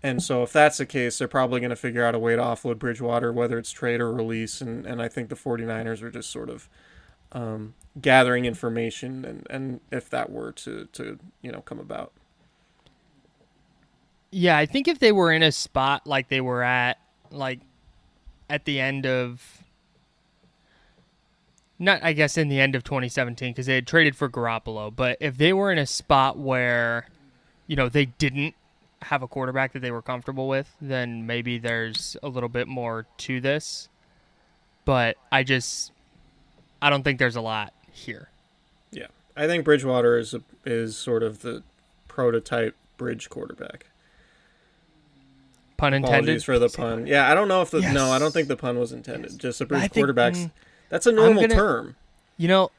And 0.03 0.23
so 0.23 0.43
if 0.43 0.53
that's 0.53 0.77
the 0.77 0.85
case, 0.85 1.17
they're 1.17 1.29
probably 1.29 1.61
going 1.61 1.71
to 1.71 1.77
figure 1.77 2.05
out 2.05 2.15
a 2.15 2.19
way 2.19 2.37
to 2.37 2.43
offload 2.43 2.79
Bridgewater, 2.79 3.33
whether 3.33 3.57
it's 3.57 3.71
trade 3.71 4.03
or 4.03 4.13
release. 4.13 4.61
And, 4.61 4.85
and 4.85 5.01
I 5.01 5.09
think 5.09 5.31
the 5.31 5.35
49ers 5.35 6.03
are 6.03 6.11
just 6.11 6.31
sort 6.31 6.51
of 6.51 6.69
um, 7.33 7.73
gathering 8.01 8.45
information 8.45 9.25
and, 9.25 9.47
and 9.49 9.81
if 9.91 10.11
that 10.11 10.31
were 10.31 10.53
to, 10.53 10.89
to, 10.93 11.19
you 11.41 11.51
know, 11.51 11.63
come 11.63 11.79
about. 11.79 12.13
Yeah, 14.31 14.59
I 14.59 14.67
think 14.67 14.89
if 14.89 14.99
they 14.99 15.13
were 15.13 15.33
in 15.33 15.43
a 15.43 15.53
spot 15.53 16.07
like 16.07 16.29
they 16.29 16.43
were 16.43 16.63
at, 16.63 16.99
like 17.31 17.61
at 18.51 18.67
the 18.67 18.79
end 18.79 19.07
of, 19.07 19.64
not 21.85 22.03
I 22.03 22.13
guess 22.13 22.37
in 22.37 22.49
the 22.49 22.61
end 22.61 22.75
of 22.75 22.85
2017, 22.85 23.53
because 23.53 23.67
they 23.67 23.77
had 23.77 23.87
traded 23.87 24.17
for 24.17 24.29
Garoppolo, 24.29 24.95
but 24.95 25.17
if 25.21 25.37
they 25.37 25.53
were 25.53 25.71
in 25.71 25.79
a 25.79 25.87
spot 25.87 26.39
where, 26.39 27.07
you 27.67 27.77
know, 27.77 27.89
they 27.89 28.07
didn't 28.07 28.55
have 29.03 29.23
a 29.23 29.29
quarterback 29.29 29.73
that 29.73 29.81
they 29.81 29.91
were 29.91 30.03
comfortable 30.03 30.49
with, 30.49 30.75
then 30.81 31.27
maybe 31.27 31.59
there's 31.59 32.17
a 32.23 32.29
little 32.29 32.49
bit 32.49 32.67
more 32.67 33.07
to 33.19 33.41
this. 33.41 33.89
But 34.85 35.17
I 35.31 35.43
just, 35.43 35.93
I 36.83 36.91
don't 36.91 37.03
think 37.03 37.19
there's 37.19 37.37
a 37.37 37.41
lot 37.41 37.73
here. 37.93 38.29
Yeah. 38.91 39.07
I 39.37 39.47
think 39.47 39.65
Bridgewater 39.65 40.19
is, 40.19 40.35
a, 40.35 40.43
is 40.65 40.97
sort 40.97 41.23
of 41.23 41.43
the 41.43 41.63
prototype 42.09 42.77
bridge 42.97 43.29
quarterback. 43.31 43.87
Pun 45.77 45.95
intended. 45.95 46.19
Apologies 46.19 46.45
for 46.45 46.59
the 46.59 46.69
pun. 46.69 47.07
Yeah, 47.07 47.31
I 47.31 47.35
don't 47.35 47.49
know 47.49 47.61
if 47.61 47.71
the 47.71 47.81
no, 47.81 48.11
I 48.11 48.19
don't 48.19 48.33
think 48.33 48.49
the 48.49 48.57
pun 48.57 48.79
was 48.79 48.93
intended. 48.93 49.39
Just 49.39 49.61
a 49.61 49.67
bridge 49.67 49.91
think- 49.91 50.07
quarterbacks. 50.07 50.37
mm, 50.37 50.51
That's 50.89 51.07
a 51.07 51.13
normal 51.13 51.43
gonna- 51.43 51.55
term. 51.55 51.97
You 52.37 52.49
know, 52.49 52.71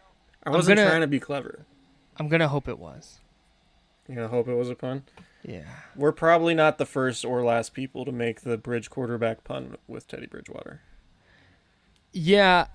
I 0.43 0.49
wasn't 0.49 0.77
gonna- 0.77 0.89
trying 0.89 1.01
to 1.01 1.07
be 1.07 1.19
clever. 1.19 1.65
I'm 2.17 2.27
gonna 2.29 2.47
hope 2.47 2.67
it 2.67 2.79
was. 2.79 3.19
You 4.07 4.15
know, 4.15 4.27
hope 4.27 4.47
it 4.47 4.53
was 4.55 4.69
a 4.69 4.75
pun. 4.75 5.03
Yeah. 5.43 5.63
We're 5.95 6.11
probably 6.11 6.53
not 6.53 6.77
the 6.77 6.85
first 6.85 7.23
or 7.25 7.43
last 7.43 7.73
people 7.73 8.05
to 8.05 8.11
make 8.11 8.41
the 8.41 8.57
bridge 8.57 8.89
quarterback 8.89 9.43
pun 9.43 9.77
with 9.87 10.07
Teddy 10.07 10.27
Bridgewater. 10.27 10.81
Yeah, 12.11 12.67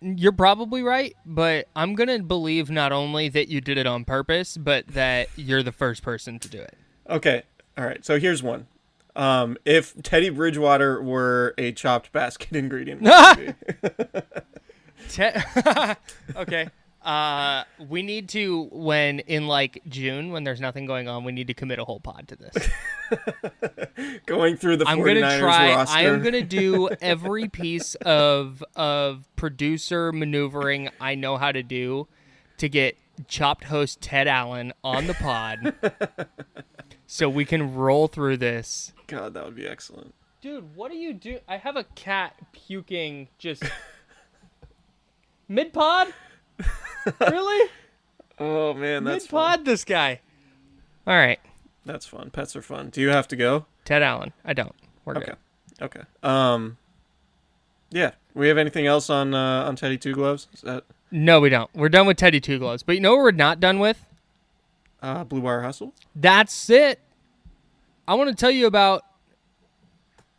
you're 0.00 0.32
probably 0.32 0.82
right, 0.82 1.14
but 1.26 1.68
I'm 1.74 1.94
going 1.94 2.08
to 2.08 2.22
believe 2.22 2.70
not 2.70 2.92
only 2.92 3.28
that 3.30 3.48
you 3.48 3.60
did 3.60 3.76
it 3.78 3.86
on 3.86 4.04
purpose, 4.04 4.56
but 4.56 4.86
that 4.88 5.28
you're 5.36 5.62
the 5.62 5.72
first 5.72 6.02
person 6.02 6.38
to 6.40 6.48
do 6.48 6.60
it. 6.60 6.76
Okay, 7.08 7.42
all 7.76 7.84
right. 7.84 8.04
So 8.04 8.18
here's 8.18 8.42
one. 8.42 8.66
Um, 9.16 9.56
if 9.64 9.94
Teddy 10.02 10.28
Bridgewater 10.30 11.02
were 11.02 11.54
a 11.58 11.72
chopped 11.72 12.12
basket 12.12 12.52
ingredient, 12.56 13.02
what 15.16 15.34
would 15.34 15.34
it 15.34 15.54
be? 15.54 15.92
Te- 16.34 16.36
okay. 16.40 16.68
Uh, 17.04 17.64
we 17.86 18.02
need 18.02 18.30
to 18.30 18.66
when 18.72 19.18
in 19.20 19.46
like 19.46 19.82
June 19.88 20.32
when 20.32 20.44
there's 20.44 20.60
nothing 20.60 20.86
going 20.86 21.06
on, 21.06 21.22
we 21.22 21.32
need 21.32 21.46
to 21.48 21.54
commit 21.54 21.78
a 21.78 21.84
whole 21.84 22.00
pod 22.00 22.26
to 22.28 22.36
this. 22.36 22.68
going 24.26 24.56
through 24.56 24.78
the 24.78 24.88
I'm 24.88 24.98
49ers 24.98 25.20
gonna 25.20 25.38
try. 25.38 25.74
roster. 25.74 25.98
I 25.98 26.02
am 26.02 26.22
gonna 26.22 26.40
do 26.42 26.88
every 27.02 27.48
piece 27.48 27.94
of 27.96 28.64
of 28.74 29.28
producer 29.36 30.12
maneuvering 30.12 30.88
I 30.98 31.14
know 31.14 31.36
how 31.36 31.52
to 31.52 31.62
do 31.62 32.08
to 32.56 32.70
get 32.70 32.96
chopped 33.28 33.64
host 33.64 34.00
Ted 34.00 34.26
Allen 34.26 34.72
on 34.82 35.06
the 35.06 35.14
pod, 35.14 35.74
so 37.06 37.28
we 37.28 37.44
can 37.44 37.74
roll 37.74 38.08
through 38.08 38.38
this. 38.38 38.92
God, 39.08 39.34
that 39.34 39.44
would 39.44 39.54
be 39.56 39.66
excellent. 39.66 40.14
Dude, 40.40 40.74
what 40.74 40.90
do 40.90 40.96
you 40.96 41.12
do? 41.12 41.38
I 41.46 41.58
have 41.58 41.76
a 41.76 41.84
cat 41.84 42.34
puking 42.52 43.28
just 43.38 43.62
mid 45.48 45.72
pod. 45.72 46.08
really? 47.20 47.70
Oh 48.38 48.74
man, 48.74 49.04
that's 49.04 49.24
Mid 49.24 49.30
pod, 49.30 49.64
this 49.64 49.84
guy. 49.84 50.20
All 51.06 51.14
right, 51.14 51.38
That's 51.84 52.06
fun. 52.06 52.30
Pets 52.30 52.56
are 52.56 52.62
fun. 52.62 52.88
Do 52.90 53.00
you 53.00 53.08
have 53.10 53.28
to 53.28 53.36
go? 53.36 53.66
Ted 53.84 54.02
Allen. 54.02 54.32
I 54.44 54.54
don't. 54.54 54.74
We're 55.04 55.16
Okay. 55.16 55.26
good. 55.78 55.84
Okay. 55.84 56.00
Um. 56.22 56.78
Yeah. 57.90 58.12
We 58.34 58.48
have 58.48 58.58
anything 58.58 58.86
else 58.86 59.10
on 59.10 59.34
uh, 59.34 59.64
on 59.68 59.76
Teddy 59.76 59.98
Two 59.98 60.14
Gloves? 60.14 60.48
Is 60.54 60.62
that 60.62 60.84
No, 61.10 61.40
we 61.40 61.48
don't. 61.50 61.70
We're 61.74 61.88
done 61.90 62.06
with 62.06 62.16
Teddy 62.16 62.40
Two 62.40 62.58
Gloves. 62.58 62.82
But 62.82 62.94
you 62.94 63.00
know 63.00 63.12
what 63.12 63.20
we're 63.22 63.30
not 63.32 63.60
done 63.60 63.78
with? 63.78 64.06
uh, 65.02 65.22
Blue 65.24 65.40
Wire 65.42 65.60
Hustle? 65.62 65.92
That's 66.16 66.70
it. 66.70 66.98
I 68.08 68.14
want 68.14 68.30
to 68.30 68.34
tell 68.36 68.50
you 68.50 68.66
about 68.66 69.02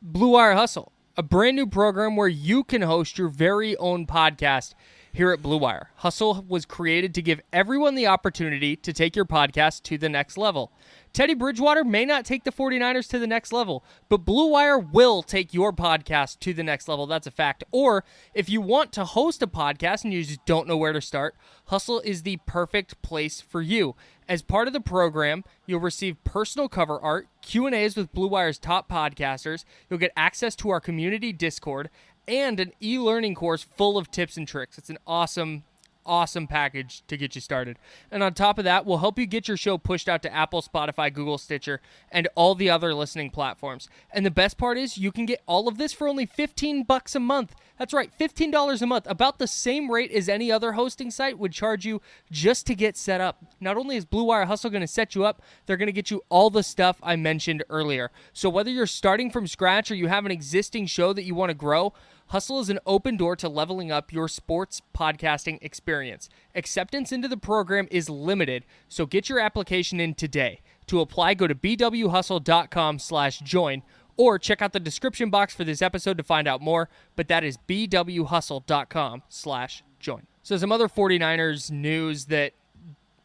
Blue 0.01 0.29
Wire 0.29 0.55
Hustle, 0.55 0.91
a 1.15 1.21
brand 1.23 1.55
new 1.55 1.67
program 1.67 2.15
where 2.15 2.27
you 2.27 2.63
can 2.63 2.81
host 2.81 3.17
your 3.19 3.27
very 3.29 3.77
own 3.77 4.07
podcast 4.07 4.73
here 5.15 5.31
at 5.31 5.41
Blue 5.41 5.57
Wire. 5.57 5.89
Hustle 5.95 6.45
was 6.47 6.65
created 6.65 7.13
to 7.15 7.21
give 7.21 7.41
everyone 7.51 7.95
the 7.95 8.07
opportunity 8.07 8.75
to 8.75 8.93
take 8.93 9.15
your 9.15 9.25
podcast 9.25 9.83
to 9.83 9.97
the 9.97 10.09
next 10.09 10.37
level. 10.37 10.71
Teddy 11.13 11.33
Bridgewater 11.33 11.85
may 11.85 12.03
not 12.03 12.25
take 12.25 12.43
the 12.43 12.51
49ers 12.51 13.07
to 13.09 13.19
the 13.19 13.25
next 13.25 13.53
level, 13.53 13.85
but 14.09 14.25
Blue 14.25 14.47
Wire 14.47 14.77
will 14.77 15.23
take 15.23 15.53
your 15.53 15.71
podcast 15.71 16.39
to 16.39 16.53
the 16.53 16.63
next 16.63 16.89
level. 16.89 17.07
That's 17.07 17.27
a 17.27 17.31
fact. 17.31 17.63
Or 17.71 18.03
if 18.33 18.49
you 18.49 18.59
want 18.59 18.91
to 18.91 19.05
host 19.05 19.41
a 19.41 19.47
podcast 19.47 20.03
and 20.03 20.11
you 20.11 20.25
just 20.25 20.45
don't 20.45 20.67
know 20.67 20.75
where 20.75 20.91
to 20.91 20.99
start, 20.99 21.35
Hustle 21.67 22.01
is 22.01 22.23
the 22.23 22.37
perfect 22.45 23.01
place 23.01 23.39
for 23.39 23.61
you. 23.61 23.95
As 24.27 24.41
part 24.41 24.67
of 24.67 24.73
the 24.73 24.81
program, 24.81 25.43
you'll 25.65 25.79
receive 25.79 26.21
personal 26.23 26.67
cover 26.67 26.99
art, 26.99 27.27
Q&As 27.41 27.95
with 27.95 28.11
Blue 28.11 28.27
Wire's 28.27 28.57
top 28.57 28.89
podcasters, 28.89 29.63
you'll 29.89 29.99
get 29.99 30.11
access 30.17 30.55
to 30.57 30.69
our 30.69 30.81
community 30.81 31.31
Discord, 31.31 31.89
and 32.27 32.59
an 32.59 32.71
e-learning 32.81 33.35
course 33.35 33.63
full 33.63 33.97
of 33.97 34.11
tips 34.11 34.37
and 34.37 34.47
tricks. 34.47 34.77
It's 34.77 34.89
an 34.89 34.97
awesome 35.05 35.63
awesome 36.05 36.47
package 36.47 37.03
to 37.07 37.17
get 37.17 37.35
you 37.35 37.41
started. 37.41 37.77
And 38.11 38.21
on 38.21 38.33
top 38.33 38.57
of 38.57 38.63
that, 38.65 38.85
we'll 38.85 38.99
help 38.99 39.17
you 39.17 39.25
get 39.25 39.47
your 39.47 39.57
show 39.57 39.77
pushed 39.77 40.07
out 40.07 40.21
to 40.23 40.33
Apple, 40.33 40.61
Spotify, 40.61 41.11
Google, 41.11 41.37
Stitcher, 41.37 41.81
and 42.11 42.27
all 42.35 42.55
the 42.55 42.69
other 42.69 42.93
listening 42.93 43.31
platforms. 43.31 43.89
And 44.11 44.25
the 44.25 44.31
best 44.31 44.57
part 44.57 44.77
is 44.77 44.97
you 44.97 45.11
can 45.11 45.25
get 45.25 45.41
all 45.45 45.67
of 45.67 45.77
this 45.77 45.93
for 45.93 46.07
only 46.07 46.25
15 46.25 46.83
bucks 46.83 47.15
a 47.15 47.19
month. 47.19 47.55
That's 47.77 47.93
right, 47.93 48.11
$15 48.17 48.81
a 48.81 48.85
month, 48.85 49.05
about 49.09 49.39
the 49.39 49.47
same 49.47 49.91
rate 49.91 50.11
as 50.11 50.29
any 50.29 50.51
other 50.51 50.73
hosting 50.73 51.11
site 51.11 51.37
would 51.37 51.51
charge 51.51 51.85
you 51.85 52.01
just 52.31 52.65
to 52.67 52.75
get 52.75 52.95
set 52.95 53.19
up. 53.19 53.43
Not 53.59 53.75
only 53.75 53.97
is 53.97 54.05
Blue 54.05 54.23
Wire 54.23 54.45
Hustle 54.45 54.69
going 54.69 54.81
to 54.81 54.87
set 54.87 55.13
you 55.13 55.25
up, 55.25 55.41
they're 55.65 55.77
going 55.77 55.87
to 55.87 55.91
get 55.93 56.09
you 56.09 56.21
all 56.29 56.49
the 56.49 56.63
stuff 56.63 56.99
I 57.03 57.15
mentioned 57.15 57.63
earlier. 57.69 58.11
So 58.31 58.49
whether 58.49 58.69
you're 58.69 58.87
starting 58.87 59.29
from 59.29 59.47
scratch 59.47 59.91
or 59.91 59.95
you 59.95 60.07
have 60.07 60.25
an 60.25 60.31
existing 60.31 60.85
show 60.85 61.11
that 61.11 61.23
you 61.23 61.35
want 61.35 61.49
to 61.49 61.55
grow, 61.55 61.93
Hustle 62.27 62.59
is 62.59 62.69
an 62.69 62.79
open 62.85 63.17
door 63.17 63.35
to 63.35 63.47
leveling 63.47 63.91
up 63.91 64.11
your 64.11 64.27
sports 64.27 64.81
podcasting 64.97 65.59
experience. 65.61 66.27
Acceptance 66.55 67.11
into 67.11 67.27
the 67.27 67.37
program 67.37 67.87
is 67.91 68.09
limited, 68.09 68.65
so 68.87 69.05
get 69.05 69.29
your 69.29 69.39
application 69.39 69.99
in 69.99 70.15
today. 70.15 70.61
To 70.87 71.01
apply, 71.01 71.35
go 71.35 71.47
to 71.47 71.55
bwhustle.com 71.55 72.99
slash 72.99 73.39
join 73.39 73.83
or 74.17 74.39
check 74.39 74.61
out 74.61 74.73
the 74.73 74.79
description 74.79 75.29
box 75.29 75.53
for 75.53 75.63
this 75.63 75.81
episode 75.81 76.17
to 76.17 76.23
find 76.23 76.47
out 76.47 76.61
more, 76.61 76.89
but 77.15 77.27
that 77.27 77.43
is 77.43 77.57
bwhustle.com 77.67 79.23
slash 79.29 79.83
join. 79.99 80.25
So 80.41 80.57
some 80.57 80.71
other 80.71 80.87
49ers 80.87 81.69
news 81.69 82.25
that 82.25 82.53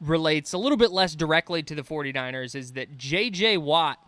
relates 0.00 0.52
a 0.52 0.58
little 0.58 0.78
bit 0.78 0.90
less 0.90 1.14
directly 1.14 1.62
to 1.62 1.74
the 1.74 1.82
49ers 1.82 2.54
is 2.54 2.72
that 2.72 2.96
J.J. 2.96 3.58
Watt, 3.58 3.98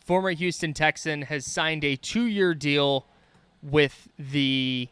former 0.00 0.30
Houston 0.30 0.74
Texan, 0.74 1.22
has 1.22 1.46
signed 1.46 1.84
a 1.84 1.96
two-year 1.96 2.54
deal 2.54 3.06
with 3.62 4.08
the 4.18 4.88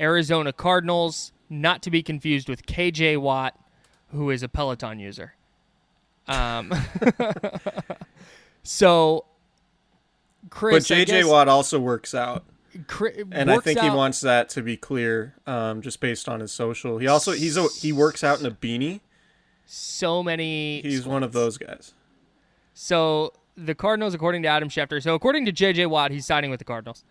Arizona 0.00 0.52
Cardinals, 0.52 1.32
not 1.48 1.82
to 1.82 1.90
be 1.90 2.02
confused 2.02 2.48
with 2.48 2.66
KJ 2.66 3.18
Watt, 3.18 3.58
who 4.10 4.30
is 4.30 4.42
a 4.42 4.48
Peloton 4.48 4.98
user. 4.98 5.34
Um, 6.28 6.72
so, 8.62 9.24
Chris, 10.50 10.88
but 10.88 10.94
JJ 10.94 11.28
Watt 11.28 11.48
also 11.48 11.78
works 11.78 12.14
out. 12.14 12.44
And 13.30 13.50
I 13.50 13.58
think 13.58 13.80
he 13.80 13.90
wants 13.90 14.20
that 14.22 14.48
to 14.50 14.62
be 14.62 14.76
clear, 14.76 15.34
um, 15.46 15.82
just 15.82 16.00
based 16.00 16.28
on 16.28 16.40
his 16.40 16.52
social. 16.52 16.98
He 16.98 17.06
also 17.06 17.32
he's 17.32 17.56
a, 17.56 17.68
he 17.68 17.92
works 17.92 18.24
out 18.24 18.40
in 18.40 18.46
a 18.46 18.50
beanie. 18.50 19.00
so 19.66 20.22
many. 20.22 20.80
He's 20.80 21.06
one 21.06 21.22
of 21.22 21.32
those 21.32 21.58
guys. 21.58 21.92
So 22.72 23.34
the 23.56 23.74
Cardinals, 23.74 24.14
according 24.14 24.42
to 24.44 24.48
Adam 24.48 24.70
Schefter, 24.70 25.02
so 25.02 25.14
according 25.14 25.44
to 25.46 25.52
JJ 25.52 25.88
Watt, 25.88 26.10
he's 26.12 26.24
signing 26.24 26.50
with 26.50 26.58
the 26.58 26.64
Cardinals. 26.64 27.04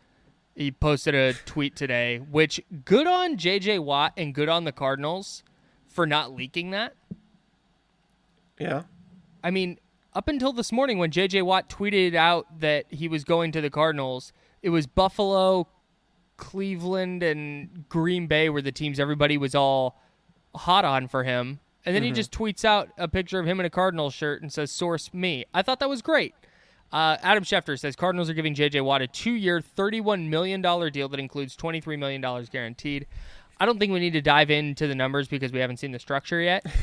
He 0.56 0.72
posted 0.72 1.16
a 1.16 1.34
tweet 1.34 1.76
today, 1.76 2.18
which 2.18 2.62
good 2.86 3.08
on 3.08 3.38
JJ 3.38 3.80
Watt 3.80 4.14
and 4.18 4.34
good 4.34 4.50
on 4.50 4.66
the 4.66 4.72
Cardinals 4.72 5.44
for 5.88 6.06
not 6.06 6.34
leaking 6.34 6.72
that. 6.72 6.96
Yeah. 8.60 8.84
I 9.44 9.52
mean, 9.52 9.80
up 10.14 10.28
until 10.28 10.54
this 10.54 10.72
morning 10.72 10.98
when 10.98 11.10
JJ 11.10 11.44
Watt 11.44 11.70
tweeted 11.70 12.16
out 12.16 12.60
that 12.60 12.86
he 12.90 13.08
was 13.08 13.24
going 13.24 13.52
to 13.54 13.62
the 13.62 13.70
Cardinals, 13.70 14.34
it 14.62 14.70
was 14.70 14.88
Buffalo, 14.88 15.68
Cleveland, 16.38 17.24
and 17.24 17.88
Green 17.88 18.28
Bay 18.28 18.50
were 18.50 18.62
the 18.62 18.72
teams 18.72 19.00
everybody 19.00 19.38
was 19.38 19.56
all 19.56 20.02
hot 20.54 20.86
on 20.86 21.08
for 21.08 21.24
him. 21.24 21.60
And 21.86 21.96
then 21.96 22.04
he 22.04 22.10
mm-hmm. 22.10 22.16
just 22.16 22.32
tweets 22.32 22.64
out 22.64 22.90
a 22.98 23.08
picture 23.08 23.40
of 23.40 23.48
him 23.48 23.60
in 23.60 23.66
a 23.66 23.70
Cardinals 23.70 24.14
shirt 24.14 24.42
and 24.42 24.54
says, 24.54 24.72
Source 24.72 25.14
me. 25.14 25.46
I 25.54 25.62
thought 25.62 25.80
that 25.80 25.90
was 25.90 26.02
great. 26.02 26.36
Uh, 26.92 27.18
Adam 27.22 27.44
Schefter 27.44 27.80
says 27.80 27.96
Cardinals 27.96 28.30
are 28.30 28.34
giving 28.34 28.54
JJ 28.54 28.84
Watt 28.84 29.02
a 29.02 29.08
two 29.08 29.32
year, 29.32 29.62
$31 29.62 30.28
million 30.28 30.62
deal 30.62 31.08
that 31.08 31.20
includes 31.20 31.56
$23 31.56 31.98
million 31.98 32.22
guaranteed. 32.52 33.08
I 33.60 33.66
don't 33.66 33.78
think 33.78 33.94
we 33.94 34.00
need 34.00 34.14
to 34.14 34.22
dive 34.22 34.50
into 34.50 34.88
the 34.88 34.96
numbers 34.96 35.28
because 35.28 35.52
we 35.52 35.60
haven't 35.60 35.78
seen 35.78 35.92
the 35.92 36.00
structure 36.00 36.42
yet. 36.42 36.66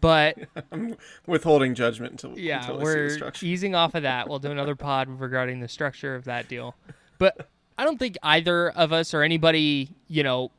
But 0.00 0.36
I'm 0.72 0.96
Withholding 1.28 1.76
judgment 1.76 2.10
until 2.10 2.36
yeah, 2.36 2.58
until 2.58 2.74
I 2.74 2.78
see 2.78 2.90
the 2.90 2.96
we're 2.96 3.10
structure. 3.10 3.46
easing 3.46 3.76
off 3.76 3.94
of 3.94 4.02
that. 4.02 4.28
We'll 4.28 4.40
do 4.40 4.50
another 4.50 4.74
pod 4.74 5.08
regarding 5.08 5.60
the 5.60 5.68
structure 5.68 6.16
of 6.16 6.24
that 6.24 6.48
deal. 6.48 6.74
But 7.18 7.48
I 7.78 7.84
don't 7.84 7.96
think 7.96 8.16
either 8.20 8.70
of 8.70 8.92
us 8.92 9.14
or 9.14 9.22
anybody, 9.22 9.90
you 10.08 10.24
know, 10.24 10.50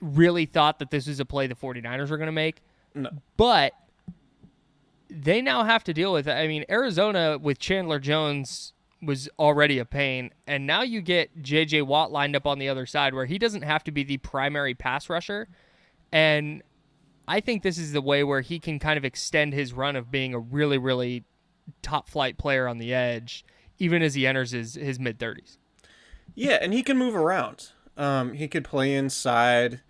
really 0.00 0.46
thought 0.46 0.78
that 0.78 0.90
this 0.90 1.06
was 1.06 1.20
a 1.20 1.26
play 1.26 1.46
the 1.46 1.54
49ers 1.54 2.08
were 2.08 2.16
going 2.16 2.28
to 2.28 2.32
make. 2.32 2.62
No. 2.94 3.10
But 3.36 3.74
they 5.10 5.40
now 5.40 5.64
have 5.64 5.84
to 5.84 5.94
deal 5.94 6.12
with. 6.12 6.28
I 6.28 6.46
mean, 6.46 6.64
Arizona 6.70 7.38
with 7.38 7.58
Chandler 7.58 7.98
Jones 7.98 8.72
was 9.00 9.28
already 9.38 9.78
a 9.78 9.84
pain, 9.84 10.30
and 10.46 10.66
now 10.66 10.82
you 10.82 11.00
get 11.00 11.42
J.J. 11.42 11.82
Watt 11.82 12.10
lined 12.10 12.34
up 12.34 12.46
on 12.46 12.58
the 12.58 12.68
other 12.68 12.86
side 12.86 13.14
where 13.14 13.26
he 13.26 13.38
doesn't 13.38 13.62
have 13.62 13.84
to 13.84 13.92
be 13.92 14.02
the 14.02 14.16
primary 14.18 14.74
pass 14.74 15.08
rusher. 15.08 15.48
And 16.12 16.62
I 17.26 17.40
think 17.40 17.62
this 17.62 17.78
is 17.78 17.92
the 17.92 18.00
way 18.00 18.24
where 18.24 18.40
he 18.40 18.58
can 18.58 18.78
kind 18.78 18.96
of 18.96 19.04
extend 19.04 19.52
his 19.52 19.72
run 19.72 19.96
of 19.96 20.10
being 20.10 20.34
a 20.34 20.38
really, 20.38 20.78
really 20.78 21.24
top 21.82 22.08
flight 22.08 22.38
player 22.38 22.66
on 22.66 22.78
the 22.78 22.92
edge, 22.92 23.44
even 23.78 24.02
as 24.02 24.14
he 24.14 24.26
enters 24.26 24.50
his, 24.50 24.74
his 24.74 24.98
mid 24.98 25.18
30s. 25.18 25.58
Yeah, 26.34 26.58
and 26.60 26.72
he 26.72 26.82
can 26.82 26.96
move 26.96 27.14
around. 27.14 27.70
Um, 27.96 28.34
he 28.34 28.48
could 28.48 28.64
play 28.64 28.94
inside, 28.94 29.80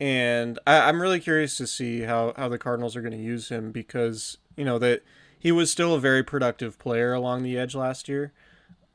and 0.00 0.58
I, 0.66 0.88
I'm 0.88 1.00
really 1.02 1.20
curious 1.20 1.56
to 1.56 1.66
see 1.66 2.02
how, 2.02 2.32
how 2.36 2.48
the 2.48 2.58
Cardinals 2.58 2.96
are 2.96 3.02
going 3.02 3.12
to 3.12 3.18
use 3.18 3.48
him 3.48 3.72
because 3.72 4.38
you 4.56 4.64
know 4.64 4.78
that 4.78 5.02
he 5.38 5.52
was 5.52 5.70
still 5.70 5.94
a 5.94 6.00
very 6.00 6.22
productive 6.22 6.78
player 6.78 7.12
along 7.12 7.42
the 7.42 7.58
edge 7.58 7.74
last 7.74 8.08
year. 8.08 8.32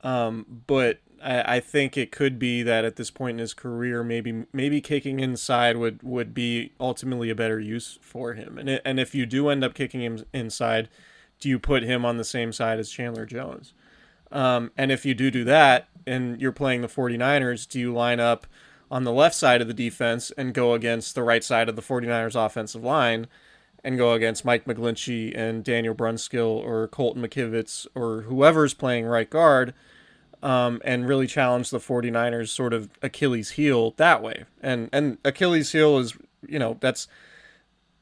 Um, 0.02 0.64
but 0.68 1.00
I, 1.24 1.56
I 1.56 1.60
think 1.60 1.98
it 1.98 2.12
could 2.12 2.38
be 2.38 2.64
that 2.64 2.84
at 2.84 2.98
this 2.98 3.10
point 3.10 3.36
in 3.36 3.40
his 3.40 3.54
career, 3.54 4.04
maybe 4.04 4.46
maybe 4.52 4.82
kicking 4.82 5.20
inside 5.20 5.78
would, 5.78 6.04
would 6.04 6.34
be 6.34 6.74
ultimately 6.80 7.30
a 7.30 7.36
better 7.36 7.60
use 7.60 7.98
for 8.02 8.34
him. 8.34 8.58
And 8.58 8.70
it, 8.70 8.82
and 8.84 9.00
if 9.00 9.16
you 9.16 9.26
do 9.26 9.50
end 9.50 9.64
up 9.64 9.74
kicking 9.74 10.02
him 10.02 10.26
inside, 10.34 10.90
do 11.40 11.50
you 11.50 11.60
put 11.60 11.84
him 11.84 12.06
on 12.06 12.18
the 12.18 12.24
same 12.24 12.52
side 12.52 12.80
as 12.80 12.90
Chandler 12.90 13.26
Jones? 13.26 13.74
Um, 14.32 14.72
and 14.76 14.92
if 14.92 15.06
you 15.06 15.14
do 15.14 15.30
do 15.30 15.44
that 15.44 15.88
and 16.08 16.42
you're 16.42 16.52
playing 16.52 16.82
the 16.82 16.88
49ers, 16.88 17.68
do 17.68 17.80
you 17.80 17.94
line 17.94 18.20
up 18.20 18.48
on 18.92 19.04
the 19.04 19.12
left 19.12 19.36
side 19.36 19.62
of 19.62 19.68
the 19.68 19.74
defense 19.74 20.32
and 20.38 20.54
go 20.54 20.74
against 20.74 21.16
the 21.16 21.24
right 21.24 21.44
side 21.44 21.70
of 21.70 21.76
the 21.76 21.82
49ers 21.82 22.36
offensive 22.36 22.84
line 22.84 23.28
and 23.84 23.98
go 23.98 24.14
against 24.14 24.46
Mike 24.46 24.66
McGlinchey 24.66 25.38
and 25.38 25.64
Daniel 25.64 25.96
Brunskill 25.96 26.64
or 26.64 26.88
Colton 26.88 27.22
McKivitz 27.22 27.86
or 27.96 28.22
whoever's 28.22 28.74
playing 28.74 29.06
right 29.06 29.30
guard 29.30 29.74
um, 30.42 30.82
and 30.86 31.08
really 31.08 31.28
challenge 31.28 31.70
the 31.70 31.80
49ers 31.80 32.50
sort 32.50 32.74
of 32.74 32.90
Achilles 33.02 33.52
heel 33.52 33.92
that 33.98 34.22
way. 34.22 34.46
And 34.62 34.90
and 34.94 35.18
Achilles 35.26 35.72
heel 35.72 35.98
is, 35.98 36.18
you 36.48 36.60
know, 36.60 36.78
that's 36.80 37.08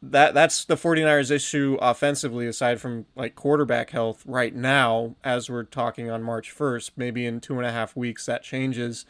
that 0.02 0.34
that's 0.34 0.66
the 0.66 0.76
49ers 0.76 1.30
issue 1.30 1.78
offensively 1.80 2.48
aside 2.48 2.82
from 2.82 3.06
like 3.16 3.36
quarterback 3.36 3.92
health 3.92 4.24
right 4.26 4.56
now 4.56 5.16
as 5.24 5.48
we're 5.50 5.64
talking 5.64 6.10
on 6.10 6.24
march 6.24 6.56
1st 6.56 6.92
maybe 6.96 7.24
in 7.24 7.40
two 7.40 7.58
and 7.58 7.68
a 7.68 7.72
half 7.72 7.96
weeks 7.96 8.26
that 8.26 8.42
changes 8.42 9.06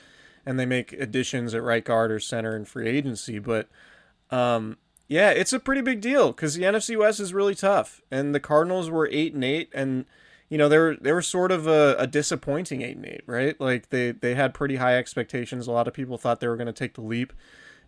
and 0.45 0.59
they 0.59 0.65
make 0.65 0.93
additions 0.93 1.53
at 1.53 1.63
right 1.63 1.85
guard 1.85 2.11
or 2.11 2.19
center 2.19 2.55
in 2.55 2.65
free 2.65 2.87
agency 2.87 3.39
but 3.39 3.67
um 4.29 4.77
yeah 5.07 5.29
it's 5.29 5.53
a 5.53 5.59
pretty 5.59 5.81
big 5.81 6.01
deal 6.01 6.31
because 6.31 6.55
the 6.55 6.63
nfc 6.63 6.97
west 6.97 7.19
is 7.19 7.33
really 7.33 7.55
tough 7.55 8.01
and 8.09 8.33
the 8.33 8.39
cardinals 8.39 8.89
were 8.89 9.09
eight 9.11 9.33
and 9.33 9.43
eight 9.43 9.69
and 9.73 10.05
you 10.49 10.57
know 10.57 10.69
they 10.69 10.77
were 10.77 10.97
they 10.99 11.11
were 11.11 11.21
sort 11.21 11.51
of 11.51 11.67
a, 11.67 11.95
a 11.97 12.07
disappointing 12.07 12.81
eight 12.81 12.95
and 12.95 13.05
eight 13.05 13.23
right 13.25 13.59
like 13.59 13.89
they 13.89 14.11
they 14.11 14.35
had 14.35 14.53
pretty 14.53 14.77
high 14.77 14.97
expectations 14.97 15.67
a 15.67 15.71
lot 15.71 15.87
of 15.87 15.93
people 15.93 16.17
thought 16.17 16.39
they 16.39 16.47
were 16.47 16.57
going 16.57 16.67
to 16.67 16.73
take 16.73 16.93
the 16.95 17.01
leap 17.01 17.33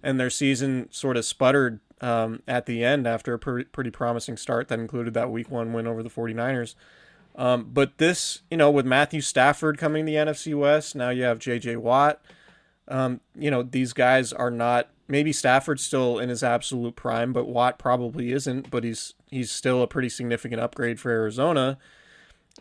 and 0.03 0.19
their 0.19 0.29
season 0.29 0.87
sort 0.91 1.17
of 1.17 1.25
sputtered 1.25 1.79
um, 2.01 2.43
at 2.47 2.65
the 2.65 2.83
end 2.83 3.07
after 3.07 3.33
a 3.33 3.39
pre- 3.39 3.63
pretty 3.63 3.89
promising 3.89 4.35
start 4.35 4.67
that 4.67 4.77
included 4.77 5.13
that 5.13 5.31
week 5.31 5.49
one 5.49 5.71
win 5.71 5.87
over 5.87 6.03
the 6.03 6.09
49ers. 6.09 6.75
Um, 7.35 7.69
but 7.73 7.97
this, 7.97 8.41
you 8.51 8.57
know, 8.57 8.69
with 8.69 8.85
Matthew 8.85 9.21
Stafford 9.21 9.77
coming 9.77 10.05
to 10.05 10.11
the 10.11 10.17
NFC 10.17 10.53
West, 10.53 10.95
now 10.95 11.09
you 11.09 11.23
have 11.23 11.39
J.J. 11.39 11.77
Watt. 11.77 12.21
Um, 12.87 13.21
you 13.35 13.49
know, 13.51 13.63
these 13.63 13.93
guys 13.93 14.33
are 14.33 14.51
not. 14.51 14.89
Maybe 15.07 15.33
Stafford's 15.33 15.83
still 15.83 16.17
in 16.17 16.29
his 16.29 16.43
absolute 16.43 16.95
prime, 16.95 17.33
but 17.33 17.47
Watt 17.47 17.77
probably 17.77 18.31
isn't. 18.31 18.71
But 18.71 18.83
he's 18.83 19.13
he's 19.29 19.51
still 19.51 19.81
a 19.81 19.87
pretty 19.87 20.09
significant 20.09 20.61
upgrade 20.61 20.99
for 20.99 21.11
Arizona. 21.11 21.77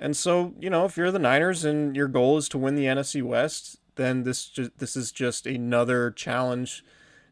And 0.00 0.16
so, 0.16 0.54
you 0.58 0.70
know, 0.70 0.84
if 0.84 0.96
you're 0.96 1.10
the 1.10 1.18
Niners 1.18 1.64
and 1.64 1.94
your 1.94 2.08
goal 2.08 2.38
is 2.38 2.48
to 2.50 2.58
win 2.58 2.74
the 2.74 2.86
NFC 2.86 3.22
West, 3.22 3.78
then 3.96 4.22
this 4.24 4.50
this 4.78 4.96
is 4.96 5.12
just 5.12 5.46
another 5.46 6.10
challenge 6.10 6.84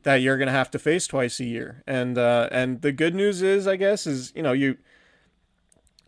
that 0.03 0.17
you're 0.17 0.37
going 0.37 0.47
to 0.47 0.53
have 0.53 0.71
to 0.71 0.79
face 0.79 1.07
twice 1.07 1.41
a 1.41 1.45
year. 1.45 1.83
And 1.87 2.19
uh, 2.19 2.49
and 2.53 2.83
the 2.83 2.93
good 2.93 3.15
news 3.15 3.43
is, 3.43 3.67
I 3.67 3.77
guess, 3.77 4.07
is 4.07 4.33
you 4.35 4.43
know 4.43 4.53
you. 4.53 4.79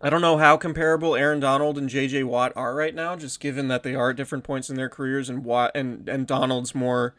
I 0.02 0.10
don't 0.10 0.20
know 0.20 0.36
how 0.36 0.56
comparable 0.56 1.14
Aaron 1.14 1.38
Donald 1.38 1.78
and 1.78 1.88
J.J. 1.88 2.24
Watt 2.24 2.52
are 2.56 2.74
right 2.74 2.94
now, 2.94 3.14
just 3.14 3.38
given 3.38 3.68
that 3.68 3.84
they 3.84 3.94
are 3.94 4.10
at 4.10 4.16
different 4.16 4.42
points 4.42 4.68
in 4.68 4.76
their 4.76 4.88
careers, 4.88 5.28
and 5.28 5.44
Watt 5.44 5.70
and 5.74 6.08
and 6.08 6.26
Donald's 6.26 6.74
more 6.74 7.14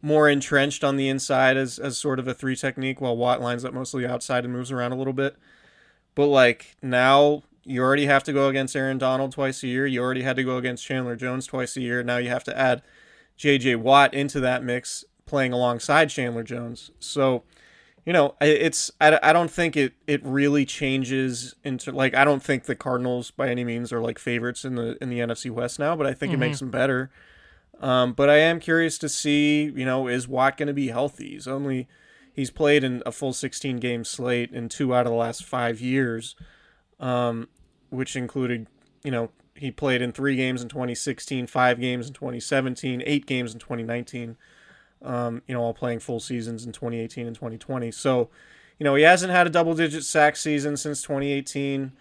more 0.00 0.28
entrenched 0.28 0.84
on 0.84 0.96
the 0.96 1.08
inside 1.08 1.56
as 1.56 1.80
as 1.80 1.98
sort 1.98 2.20
of 2.20 2.28
a 2.28 2.34
three 2.34 2.54
technique, 2.54 3.00
while 3.00 3.16
Watt 3.16 3.40
lines 3.40 3.64
up 3.64 3.74
mostly 3.74 4.06
outside 4.06 4.44
and 4.44 4.52
moves 4.52 4.70
around 4.70 4.92
a 4.92 4.96
little 4.96 5.12
bit. 5.12 5.36
But 6.14 6.26
like 6.26 6.76
now, 6.80 7.42
you 7.64 7.82
already 7.82 8.06
have 8.06 8.22
to 8.24 8.32
go 8.32 8.48
against 8.48 8.76
Aaron 8.76 8.98
Donald 8.98 9.32
twice 9.32 9.62
a 9.64 9.66
year. 9.66 9.86
You 9.86 10.00
already 10.00 10.22
had 10.22 10.36
to 10.36 10.44
go 10.44 10.58
against 10.58 10.84
Chandler 10.84 11.16
Jones 11.16 11.46
twice 11.46 11.76
a 11.76 11.80
year. 11.80 12.04
Now 12.04 12.18
you 12.18 12.28
have 12.28 12.44
to 12.44 12.56
add 12.56 12.82
J.J. 13.36 13.76
Watt 13.76 14.14
into 14.14 14.38
that 14.40 14.62
mix, 14.62 15.04
playing 15.26 15.52
alongside 15.52 16.10
Chandler 16.10 16.42
Jones. 16.44 16.90
So, 16.98 17.42
you 18.08 18.14
know, 18.14 18.36
it's 18.40 18.90
I, 19.02 19.20
I 19.22 19.34
don't 19.34 19.50
think 19.50 19.76
it 19.76 19.92
it 20.06 20.24
really 20.24 20.64
changes 20.64 21.54
into 21.62 21.92
like 21.92 22.14
I 22.14 22.24
don't 22.24 22.42
think 22.42 22.64
the 22.64 22.74
Cardinals 22.74 23.30
by 23.30 23.50
any 23.50 23.64
means 23.64 23.92
are 23.92 24.00
like 24.00 24.18
favorites 24.18 24.64
in 24.64 24.76
the 24.76 24.96
in 25.02 25.10
the 25.10 25.18
NFC 25.18 25.50
West 25.50 25.78
now, 25.78 25.94
but 25.94 26.06
I 26.06 26.14
think 26.14 26.32
mm-hmm. 26.32 26.42
it 26.42 26.46
makes 26.46 26.60
them 26.60 26.70
better. 26.70 27.10
Um, 27.80 28.14
but 28.14 28.30
I 28.30 28.38
am 28.38 28.60
curious 28.60 28.96
to 29.00 29.10
see, 29.10 29.64
you 29.64 29.84
know, 29.84 30.08
is 30.08 30.26
Watt 30.26 30.56
going 30.56 30.68
to 30.68 30.72
be 30.72 30.88
healthy? 30.88 31.32
He's 31.32 31.46
only 31.46 31.86
he's 32.32 32.50
played 32.50 32.82
in 32.82 33.02
a 33.04 33.12
full 33.12 33.34
16 33.34 33.76
game 33.76 34.04
slate 34.04 34.52
in 34.52 34.70
two 34.70 34.94
out 34.94 35.04
of 35.04 35.12
the 35.12 35.18
last 35.18 35.44
five 35.44 35.78
years, 35.78 36.34
um, 36.98 37.46
which 37.90 38.16
included, 38.16 38.68
you 39.04 39.10
know, 39.10 39.28
he 39.54 39.70
played 39.70 40.00
in 40.00 40.12
three 40.12 40.34
games 40.34 40.62
in 40.62 40.70
2016, 40.70 41.46
five 41.46 41.78
games 41.78 42.08
in 42.08 42.14
2017, 42.14 43.02
eight 43.04 43.26
games 43.26 43.52
in 43.52 43.60
2019. 43.60 44.38
Um, 45.02 45.42
you 45.46 45.54
know, 45.54 45.62
all 45.62 45.74
playing 45.74 46.00
full 46.00 46.20
seasons 46.20 46.66
in 46.66 46.72
2018 46.72 47.26
and 47.26 47.36
2020. 47.36 47.90
So, 47.92 48.30
you 48.78 48.84
know, 48.84 48.96
he 48.96 49.04
hasn't 49.04 49.32
had 49.32 49.46
a 49.46 49.50
double 49.50 49.74
digit 49.74 50.04
sack 50.04 50.36
season 50.36 50.76
since 50.76 51.02
2018. 51.02 51.92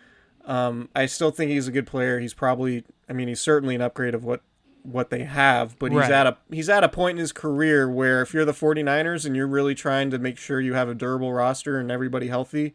Um, 0.45 0.89
I 0.95 1.05
still 1.05 1.29
think 1.29 1.51
he's 1.51 1.67
a 1.67 1.71
good 1.71 1.86
player. 1.86 2.19
He's 2.19 2.33
probably, 2.33 2.86
I 3.07 3.13
mean, 3.13 3.27
he's 3.27 3.41
certainly 3.41 3.75
an 3.75 3.81
upgrade 3.81 4.15
of 4.15 4.23
what 4.23 4.41
what 4.83 5.10
they 5.10 5.23
have, 5.23 5.77
but 5.79 5.91
he's 5.91 5.99
right. 5.99 6.12
at 6.12 6.27
a 6.27 6.38
he's 6.49 6.69
at 6.69 6.83
a 6.83 6.89
point 6.89 7.17
in 7.17 7.19
his 7.19 7.33
career 7.33 7.89
where 7.89 8.21
if 8.21 8.33
you're 8.33 8.45
the 8.45 8.53
49ers 8.53 9.25
and 9.25 9.36
you're 9.36 9.47
really 9.47 9.75
trying 9.75 10.10
to 10.12 10.17
make 10.17 10.38
sure 10.38 10.62
you 10.62 10.75
have 10.75 10.88
a 10.88 10.95
durable 10.95 11.33
roster 11.33 11.77
and 11.77 11.91
everybody 11.91 12.29
healthy, 12.29 12.73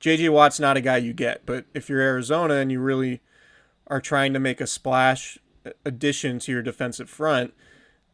JJ 0.00 0.30
Watt's 0.30 0.58
not 0.58 0.76
a 0.76 0.80
guy 0.80 0.96
you 0.96 1.12
get. 1.12 1.46
But 1.46 1.66
if 1.72 1.88
you're 1.88 2.00
Arizona 2.00 2.54
and 2.54 2.72
you 2.72 2.80
really 2.80 3.20
are 3.86 4.00
trying 4.00 4.32
to 4.32 4.40
make 4.40 4.60
a 4.60 4.66
splash 4.66 5.38
addition 5.84 6.40
to 6.40 6.52
your 6.52 6.62
defensive 6.62 7.08
front, 7.08 7.54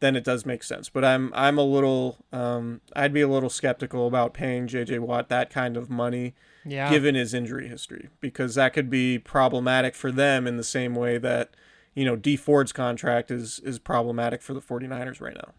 then 0.03 0.17
it 0.17 0.23
does 0.25 0.45
make 0.45 0.63
sense. 0.63 0.89
But 0.89 1.05
I'm 1.05 1.31
I'm 1.33 1.57
a 1.57 1.63
little 1.63 2.17
um, 2.33 2.81
I'd 2.95 3.13
be 3.13 3.21
a 3.21 3.27
little 3.27 3.49
skeptical 3.49 4.05
about 4.05 4.33
paying 4.33 4.67
JJ 4.67 4.99
Watt 4.99 5.29
that 5.29 5.49
kind 5.49 5.77
of 5.77 5.89
money 5.89 6.35
yeah. 6.65 6.89
given 6.89 7.15
his 7.15 7.33
injury 7.33 7.69
history 7.69 8.09
because 8.19 8.55
that 8.55 8.73
could 8.73 8.89
be 8.89 9.17
problematic 9.17 9.95
for 9.95 10.11
them 10.11 10.45
in 10.45 10.57
the 10.57 10.63
same 10.63 10.93
way 10.93 11.17
that 11.17 11.51
you 11.93 12.03
know 12.03 12.17
Dee 12.17 12.35
Ford's 12.35 12.73
contract 12.73 13.31
is 13.31 13.59
is 13.59 13.79
problematic 13.79 14.41
for 14.41 14.53
the 14.53 14.61
49ers 14.61 15.21
right 15.21 15.35
now. 15.35 15.53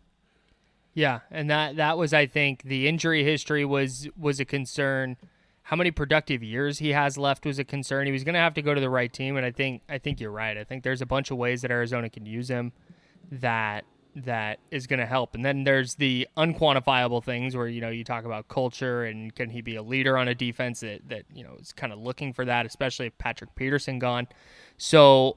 Yeah, 0.93 1.21
and 1.31 1.49
that 1.49 1.77
that 1.77 1.97
was 1.97 2.13
I 2.13 2.27
think 2.27 2.65
the 2.65 2.87
injury 2.87 3.25
history 3.25 3.65
was 3.65 4.09
was 4.17 4.41
a 4.41 4.45
concern 4.45 5.17
how 5.63 5.77
many 5.77 5.91
productive 5.91 6.43
years 6.43 6.79
he 6.81 6.91
has 6.91 7.17
left 7.17 7.47
was 7.47 7.59
a 7.59 7.65
concern. 7.65 8.05
He 8.05 8.13
was 8.13 8.23
going 8.23 8.35
to 8.35 8.41
have 8.41 8.53
to 8.55 8.63
go 8.63 8.75
to 8.75 8.81
the 8.83 8.91
right 8.91 9.11
team, 9.11 9.39
and 9.39 9.47
I 9.47 9.51
think 9.51 9.81
I 9.89 9.97
think 9.97 10.21
you're 10.21 10.31
right. 10.31 10.59
I 10.59 10.65
think 10.65 10.85
there's 10.85 11.01
a 11.01 11.07
bunch 11.07 11.31
of 11.31 11.39
ways 11.39 11.63
that 11.63 11.71
Arizona 11.71 12.11
can 12.11 12.27
use 12.27 12.49
him 12.49 12.73
that 13.33 13.87
that 14.17 14.61
is 14.71 14.87
going 14.87 15.01
to 15.01 15.07
help. 15.07 15.35
And 15.35 15.45
then 15.45 15.65
there's 15.65 15.97
the 15.97 16.29
unquantifiable 16.37 17.23
things 17.23 17.57
where 17.57 17.67
you 17.67 17.81
know 17.81 17.91
you 17.91 18.05
talk 18.05 18.25
about 18.25 18.49
culture 18.49 19.05
and 19.05 19.35
can 19.35 19.51
he 19.51 19.61
be 19.61 19.77
a 19.77 19.83
leader 19.83 20.17
on 20.17 20.29
a 20.29 20.35
defense 20.35 20.81
that 20.81 21.09
that 21.09 21.25
you 21.35 21.43
know 21.43 21.57
is 21.61 21.73
kind 21.73 21.93
of 21.93 21.99
looking 21.99 22.33
for 22.33 22.45
that, 22.45 22.67
especially 22.67 23.07
if 23.07 23.19
Patrick 23.19 23.55
Peterson 23.55 23.99
gone. 23.99 24.29
So 24.77 25.37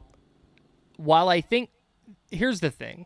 while 0.97 1.29
I 1.29 1.41
think 1.41 1.69
here's 2.31 2.59
the 2.59 2.71
thing. 2.71 3.05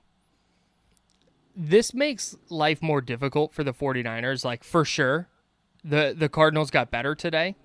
This 1.54 1.94
makes 1.94 2.38
life 2.50 2.82
more 2.82 3.02
difficult 3.02 3.54
for 3.54 3.64
the 3.64 3.74
49ers, 3.74 4.46
like 4.46 4.64
for 4.64 4.86
sure 4.86 5.28
the 5.84 6.16
the 6.18 6.30
Cardinals 6.30 6.72
got 6.72 6.92
better 6.92 7.16
today. 7.16 7.56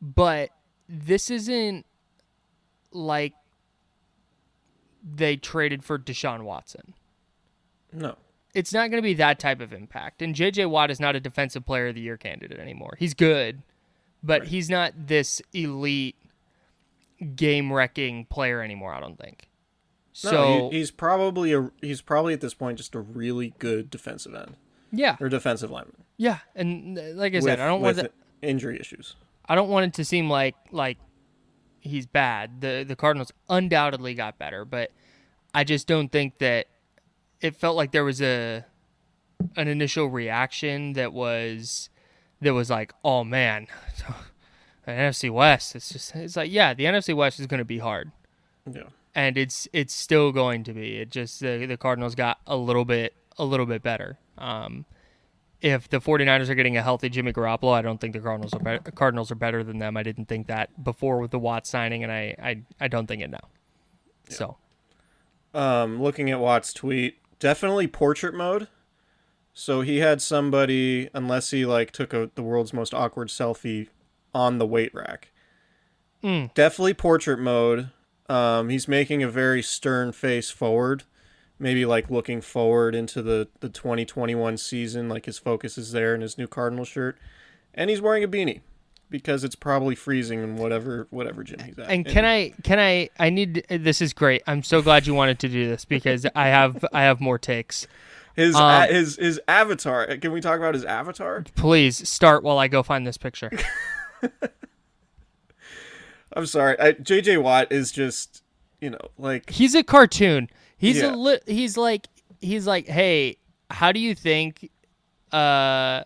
But 0.00 0.50
this 0.88 1.30
isn't 1.30 1.86
like 2.92 3.34
they 5.02 5.36
traded 5.36 5.84
for 5.84 5.98
Deshaun 5.98 6.42
Watson. 6.42 6.94
No. 7.92 8.16
It's 8.54 8.72
not 8.72 8.90
going 8.90 9.02
to 9.02 9.06
be 9.06 9.14
that 9.14 9.38
type 9.38 9.60
of 9.60 9.72
impact. 9.72 10.22
And 10.22 10.34
JJ 10.34 10.68
Watt 10.68 10.90
is 10.90 11.00
not 11.00 11.16
a 11.16 11.20
defensive 11.20 11.64
player 11.64 11.88
of 11.88 11.94
the 11.94 12.00
year 12.00 12.16
candidate 12.16 12.58
anymore. 12.58 12.96
He's 12.98 13.14
good, 13.14 13.62
but 14.22 14.42
right. 14.42 14.48
he's 14.48 14.68
not 14.68 14.92
this 14.96 15.40
elite 15.52 16.16
game 17.34 17.72
wrecking 17.72 18.26
player 18.26 18.62
anymore, 18.62 18.92
I 18.92 19.00
don't 19.00 19.18
think. 19.18 19.48
No, 20.24 20.30
so 20.30 20.70
he, 20.70 20.78
he's 20.78 20.90
probably 20.90 21.54
a 21.54 21.70
he's 21.80 22.02
probably 22.02 22.34
at 22.34 22.42
this 22.42 22.52
point 22.52 22.76
just 22.76 22.94
a 22.94 23.00
really 23.00 23.54
good 23.58 23.88
defensive 23.88 24.34
end. 24.34 24.56
Yeah. 24.90 25.16
Or 25.18 25.30
defensive 25.30 25.70
lineman. 25.70 26.04
Yeah, 26.18 26.38
and 26.54 26.98
uh, 26.98 27.02
like 27.14 27.34
I 27.34 27.40
said, 27.40 27.58
I 27.58 27.66
don't 27.66 27.80
want 27.80 27.96
the, 27.96 28.10
injury 28.42 28.78
issues. 28.78 29.16
I 29.48 29.54
don't 29.54 29.70
want 29.70 29.86
it 29.86 29.94
to 29.94 30.04
seem 30.04 30.28
like 30.28 30.54
like 30.70 30.98
he's 31.82 32.06
bad. 32.06 32.60
The 32.60 32.84
the 32.86 32.96
Cardinals 32.96 33.32
undoubtedly 33.50 34.14
got 34.14 34.38
better, 34.38 34.64
but 34.64 34.90
I 35.54 35.64
just 35.64 35.86
don't 35.86 36.10
think 36.10 36.38
that 36.38 36.68
it 37.40 37.56
felt 37.56 37.76
like 37.76 37.92
there 37.92 38.04
was 38.04 38.22
a 38.22 38.64
an 39.56 39.68
initial 39.68 40.06
reaction 40.06 40.94
that 40.94 41.12
was 41.12 41.90
that 42.40 42.54
was 42.54 42.70
like, 42.70 42.94
"Oh 43.04 43.24
man, 43.24 43.66
the 44.86 44.92
NFC 44.92 45.30
West." 45.30 45.76
It's 45.76 45.90
just 45.90 46.14
it's 46.14 46.36
like, 46.36 46.50
yeah, 46.50 46.72
the 46.72 46.84
NFC 46.84 47.14
West 47.14 47.38
is 47.40 47.46
going 47.46 47.58
to 47.58 47.64
be 47.64 47.78
hard. 47.78 48.12
Yeah. 48.70 48.84
And 49.14 49.36
it's 49.36 49.68
it's 49.72 49.92
still 49.92 50.32
going 50.32 50.64
to 50.64 50.72
be. 50.72 50.96
It 50.96 51.10
just 51.10 51.40
the, 51.40 51.66
the 51.66 51.76
Cardinals 51.76 52.14
got 52.14 52.38
a 52.46 52.56
little 52.56 52.84
bit 52.84 53.14
a 53.36 53.44
little 53.44 53.66
bit 53.66 53.82
better. 53.82 54.18
Um, 54.38 54.86
if 55.62 55.88
the 55.88 56.00
49ers 56.00 56.48
are 56.48 56.54
getting 56.56 56.76
a 56.76 56.82
healthy 56.82 57.08
Jimmy 57.08 57.32
Garoppolo, 57.32 57.72
I 57.72 57.82
don't 57.82 58.00
think 58.00 58.14
the 58.14 58.20
Cardinals 58.20 58.52
are 58.52 58.58
better. 58.58 58.90
Cardinals 58.90 59.30
are 59.30 59.36
better 59.36 59.62
than 59.62 59.78
them. 59.78 59.96
I 59.96 60.02
didn't 60.02 60.26
think 60.26 60.48
that 60.48 60.82
before 60.82 61.18
with 61.18 61.30
the 61.30 61.38
Watt 61.38 61.66
signing, 61.66 62.02
and 62.02 62.12
I 62.12 62.34
I, 62.42 62.62
I 62.80 62.88
don't 62.88 63.06
think 63.06 63.22
it 63.22 63.30
now. 63.30 63.48
Yeah. 64.28 64.36
So, 64.36 64.56
um, 65.54 66.02
looking 66.02 66.30
at 66.30 66.40
Watt's 66.40 66.72
tweet, 66.72 67.18
definitely 67.38 67.86
portrait 67.86 68.34
mode. 68.34 68.68
So 69.54 69.82
he 69.82 69.98
had 69.98 70.20
somebody, 70.20 71.08
unless 71.14 71.50
he 71.50 71.64
like 71.64 71.92
took 71.92 72.12
a, 72.12 72.30
the 72.34 72.42
world's 72.42 72.72
most 72.72 72.92
awkward 72.92 73.28
selfie 73.28 73.88
on 74.34 74.58
the 74.58 74.66
weight 74.66 74.92
rack. 74.94 75.30
Mm. 76.24 76.52
Definitely 76.54 76.94
portrait 76.94 77.38
mode. 77.38 77.90
Um, 78.28 78.68
he's 78.68 78.88
making 78.88 79.22
a 79.22 79.28
very 79.28 79.62
stern 79.62 80.12
face 80.12 80.50
forward 80.50 81.04
maybe 81.62 81.86
like 81.86 82.10
looking 82.10 82.40
forward 82.40 82.94
into 82.94 83.22
the 83.22 83.48
the 83.60 83.68
2021 83.68 84.58
season 84.58 85.08
like 85.08 85.26
his 85.26 85.38
focus 85.38 85.78
is 85.78 85.92
there 85.92 86.12
in 86.14 86.20
his 86.20 86.36
new 86.36 86.48
cardinal 86.48 86.84
shirt. 86.84 87.16
And 87.72 87.88
he's 87.88 88.02
wearing 88.02 88.22
a 88.24 88.28
beanie 88.28 88.60
because 89.08 89.44
it's 89.44 89.54
probably 89.54 89.94
freezing 89.94 90.42
in 90.42 90.56
whatever 90.56 91.06
whatever 91.10 91.44
gym 91.44 91.60
he's 91.60 91.78
at. 91.78 91.88
And 91.88 92.04
can 92.04 92.24
i 92.24 92.50
can 92.64 92.78
i 92.80 93.08
i 93.18 93.30
need 93.30 93.64
this 93.70 94.02
is 94.02 94.12
great. 94.12 94.42
I'm 94.46 94.62
so 94.62 94.82
glad 94.82 95.06
you 95.06 95.14
wanted 95.14 95.38
to 95.38 95.48
do 95.48 95.68
this 95.68 95.84
because 95.84 96.26
i 96.34 96.48
have 96.48 96.84
i 96.92 97.02
have 97.02 97.20
more 97.20 97.38
takes. 97.38 97.86
His 98.34 98.56
um, 98.56 98.88
his 98.88 99.16
his 99.16 99.40
avatar 99.46 100.16
can 100.16 100.32
we 100.32 100.40
talk 100.40 100.58
about 100.58 100.74
his 100.74 100.84
avatar? 100.84 101.44
Please 101.54 102.08
start 102.08 102.42
while 102.42 102.58
i 102.58 102.66
go 102.66 102.82
find 102.82 103.06
this 103.06 103.16
picture. 103.16 103.52
I'm 106.34 106.46
sorry. 106.46 106.78
I, 106.80 106.92
jj 106.94 107.40
watt 107.40 107.70
is 107.70 107.92
just 107.92 108.42
you 108.80 108.90
know 108.90 108.98
like 109.16 109.50
he's 109.50 109.76
a 109.76 109.84
cartoon 109.84 110.50
He's 110.82 110.98
yeah. 110.98 111.14
a 111.14 111.16
li- 111.16 111.40
he's 111.46 111.76
like 111.76 112.08
he's 112.40 112.66
like, 112.66 112.88
"Hey, 112.88 113.36
how 113.70 113.92
do 113.92 114.00
you 114.00 114.16
think 114.16 114.68
uh 115.30 116.02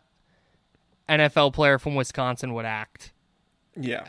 NFL 1.09 1.55
player 1.55 1.79
from 1.79 1.95
Wisconsin 1.95 2.53
would 2.53 2.67
act?" 2.67 3.15
Yeah. 3.75 4.05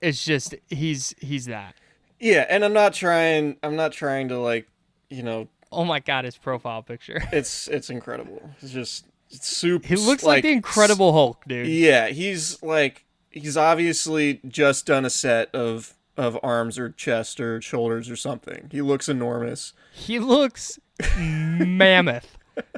It's 0.00 0.24
just 0.24 0.54
he's 0.70 1.14
he's 1.20 1.44
that. 1.44 1.74
Yeah, 2.18 2.46
and 2.48 2.64
I'm 2.64 2.72
not 2.72 2.94
trying 2.94 3.58
I'm 3.62 3.76
not 3.76 3.92
trying 3.92 4.28
to 4.28 4.38
like, 4.38 4.66
you 5.10 5.22
know, 5.22 5.48
Oh 5.70 5.84
my 5.84 6.00
god, 6.00 6.24
his 6.24 6.38
profile 6.38 6.82
picture. 6.82 7.22
It's 7.32 7.68
it's 7.68 7.90
incredible. 7.90 8.40
It's 8.62 8.72
just 8.72 9.04
super 9.28 9.86
He 9.86 9.96
looks 9.96 10.22
like, 10.22 10.36
like 10.36 10.44
the 10.44 10.52
Incredible 10.52 11.12
Hulk, 11.12 11.44
dude. 11.46 11.66
Yeah, 11.66 12.08
he's 12.08 12.62
like 12.62 13.04
he's 13.28 13.58
obviously 13.58 14.40
just 14.48 14.86
done 14.86 15.04
a 15.04 15.10
set 15.10 15.54
of 15.54 15.94
of 16.20 16.38
arms 16.42 16.78
or 16.78 16.90
chest 16.90 17.40
or 17.40 17.62
shoulders 17.62 18.10
or 18.10 18.16
something. 18.16 18.68
He 18.70 18.82
looks 18.82 19.08
enormous. 19.08 19.72
He 19.92 20.18
looks 20.18 20.78
mammoth. 21.16 22.36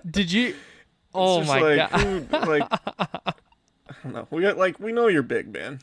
Did 0.09 0.31
you? 0.31 0.55
Oh 1.13 1.43
my 1.45 1.61
like, 1.61 1.91
god! 1.91 2.01
Who, 2.01 2.21
like, 2.47 2.63
I 2.99 3.35
don't 4.05 4.15
know. 4.15 4.29
We 4.31 4.43
got 4.43 4.57
like 4.57 4.79
we 4.79 4.93
know 4.93 5.09
you're 5.09 5.23
big, 5.25 5.53
man. 5.53 5.81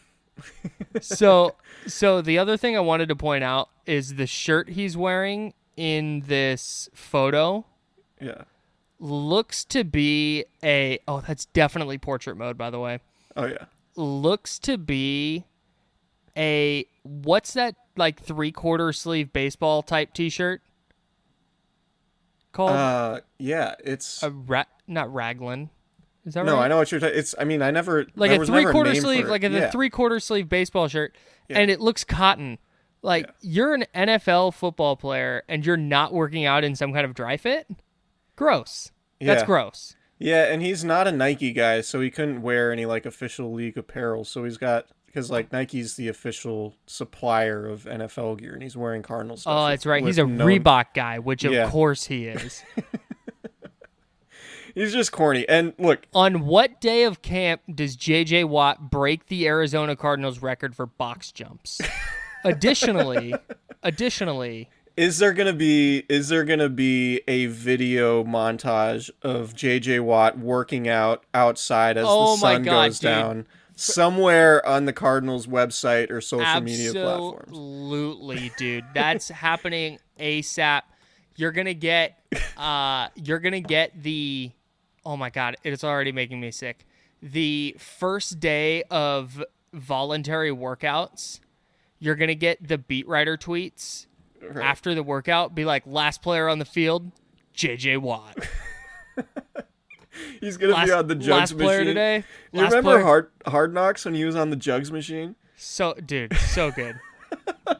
so, 1.02 1.56
so 1.86 2.22
the 2.22 2.38
other 2.38 2.56
thing 2.56 2.78
I 2.78 2.80
wanted 2.80 3.10
to 3.10 3.16
point 3.16 3.44
out 3.44 3.70
is 3.86 4.16
the 4.16 4.26
shirt 4.26 4.70
he's 4.70 4.96
wearing 4.96 5.54
in 5.76 6.22
this 6.28 6.90
photo. 6.94 7.66
Yeah. 8.22 8.44
looks 9.00 9.64
to 9.66 9.84
be 9.84 10.46
a 10.64 11.00
oh 11.08 11.22
that's 11.26 11.46
definitely 11.46 11.98
portrait 11.98 12.36
mode 12.36 12.58
by 12.58 12.70
the 12.70 12.80
way 12.80 13.00
Oh 13.38 13.46
yeah. 13.46 13.66
looks 13.96 14.60
to 14.60 14.78
be 14.78 15.46
a 16.40 16.86
what's 17.04 17.54
that 17.54 17.76
like 17.98 18.20
three 18.22 18.52
quarter 18.52 18.94
sleeve 18.94 19.32
baseball 19.34 19.84
type 19.84 20.14
t-shirt 20.14 20.62
called 22.52 22.72
Uh, 22.72 23.20
yeah. 23.38 23.76
It's 23.84 24.24
a 24.24 24.32
ra- 24.32 24.64
not 24.88 25.14
raglan 25.14 25.70
is 26.26 26.34
that 26.34 26.42
right? 26.42 26.46
no. 26.48 26.56
right 26.58 26.66
I 26.66 26.68
know 26.68 26.78
what 26.78 26.92
you're. 26.92 27.00
Ta- 27.00 27.08
it's. 27.08 27.34
I 27.40 27.44
mean, 27.46 27.62
I 27.62 27.72
never 27.72 28.06
like 28.16 28.32
a 28.32 28.46
three 28.46 28.66
quarter 28.66 28.94
sleeve 28.96 29.28
like 29.28 29.44
a 29.44 29.50
yeah. 29.50 29.70
three 29.72 29.90
quarter 29.90 30.20
sleeve 30.20 30.50
baseball 30.50 30.88
shirt 30.88 31.16
Yeah. 31.48 31.60
and 31.60 31.72
it 31.72 31.80
looks 31.80 32.04
cotton 32.04 32.58
like 33.02 33.26
Yeah. 33.26 33.32
you're 33.42 33.74
an 33.74 33.86
NFL 33.96 34.54
football 34.54 34.96
player 34.96 35.44
and 35.48 35.66
you're 35.66 35.78
not 35.78 36.14
working 36.14 36.46
out 36.46 36.64
in 36.64 36.76
some 36.76 36.94
kind 36.94 37.06
of 37.06 37.14
Dri-FIT 37.14 37.68
gross 38.36 38.92
that's 39.22 39.44
gross 39.44 39.96
Yeah, 40.18 40.46
and 40.52 40.62
he's 40.62 40.84
not 40.84 41.08
a 41.08 41.12
Nike 41.12 41.52
guy, 41.54 41.82
so 41.82 42.00
he 42.02 42.10
couldn't 42.12 42.42
wear 42.42 42.72
any 42.72 42.86
like 42.86 43.06
official 43.06 43.54
league 43.54 43.78
apparel. 43.78 44.24
So 44.26 44.44
he's 44.44 44.58
got 44.58 44.88
because 45.10 45.30
like 45.32 45.52
Nike's 45.52 45.96
the 45.96 46.08
official 46.08 46.76
supplier 46.88 47.66
of 47.68 47.84
NFL 47.86 48.40
gear, 48.40 48.54
and 48.54 48.64
he's 48.64 48.78
wearing 48.78 49.02
Cardinals. 49.02 49.44
Oh, 49.46 49.68
that's 49.68 49.86
right. 49.86 50.04
He's 50.06 50.18
a 50.18 50.26
no- 50.26 50.46
Reebok 50.46 50.94
guy, 50.94 51.20
which 51.20 51.44
of 51.44 51.52
Yeah. 51.52 51.70
course 51.70 52.06
he 52.06 52.26
is. 52.28 52.64
He's 54.76 54.94
just 54.94 55.12
corny. 55.12 55.50
And 55.50 55.74
look, 55.80 56.06
On 56.14 56.46
what 56.46 56.80
day 56.80 57.04
of 57.04 57.22
camp 57.22 57.62
does 57.74 57.98
JJ 57.98 58.46
Watt 58.46 58.90
break 58.92 59.26
the 59.26 59.48
Arizona 59.48 59.96
Cardinals 59.96 60.42
record 60.42 60.76
for 60.76 60.86
box 60.86 61.32
jumps? 61.32 61.82
additionally, 62.46 63.34
additionally, 63.84 64.70
is 64.96 65.18
there 65.18 65.34
gonna 65.34 65.54
be 65.54 66.04
is 66.08 66.30
there 66.30 66.44
gonna 66.46 66.70
be 66.70 67.22
a 67.28 67.48
video 67.48 68.24
montage 68.24 69.10
of 69.24 69.54
JJ 69.56 70.02
Watt 70.02 70.38
working 70.38 70.88
out 70.88 71.24
outside 71.34 71.98
as 71.98 72.06
Oh 72.08 72.34
the 72.36 72.38
sun 72.42 72.64
God, 72.64 72.88
goes 72.90 73.00
dude. 73.00 73.10
down 73.10 73.48
somewhere 73.82 74.66
on 74.66 74.86
the 74.86 74.94
Cardinals 74.94 75.48
website 75.48 76.12
or 76.12 76.22
social 76.22 76.62
media 76.62 76.92
platforms? 76.94 77.48
absolutely, 77.48 78.52
dude, 78.58 78.86
that's 78.94 79.28
happening 79.30 80.00
ASAP. 80.20 80.82
You're 81.36 81.52
gonna 81.52 81.74
get, 81.74 82.20
uh, 82.58 83.08
you're 83.16 83.40
gonna 83.40 83.62
get 83.62 84.02
the, 84.04 84.52
oh 85.06 85.16
my 85.16 85.30
god, 85.30 85.56
it's 85.64 85.84
already 85.84 86.12
making 86.12 86.40
me 86.42 86.52
sick. 86.52 86.86
The 87.22 87.76
first 87.80 88.40
day 88.40 88.84
of 88.92 89.44
voluntary 89.74 90.52
workouts, 90.52 91.40
you're 92.00 92.16
gonna 92.16 92.36
get 92.36 92.66
the 92.68 92.78
beat 92.78 93.08
writer 93.08 93.38
tweets 93.38 94.06
Right. 94.42 94.64
after 94.66 94.96
the 94.96 95.04
workout. 95.04 95.54
Be 95.54 95.66
like, 95.66 95.84
last 95.86 96.22
player 96.22 96.48
on 96.48 96.60
the 96.60 96.66
field, 96.66 97.12
JJ 97.56 97.98
Watt. 97.98 98.38
He's 100.40 100.58
gonna 100.58 100.74
last, 100.74 100.86
be 100.88 100.92
on 100.92 101.08
the 101.08 101.16
jugs 101.16 101.54
machine. 101.54 101.86
today. 101.86 102.24
You 102.52 102.62
remember 102.64 102.82
player- 102.94 103.04
Hard 103.04 103.32
Hard 103.46 103.74
Knocks 103.74 104.06
when 104.06 104.14
he 104.16 104.26
was 104.26 104.36
on 104.36 104.50
the 104.50 104.56
jugs 104.56 104.92
machine? 104.92 105.36
So, 105.56 105.94
dude, 105.94 106.36
so 106.38 106.72
good. 106.72 107.00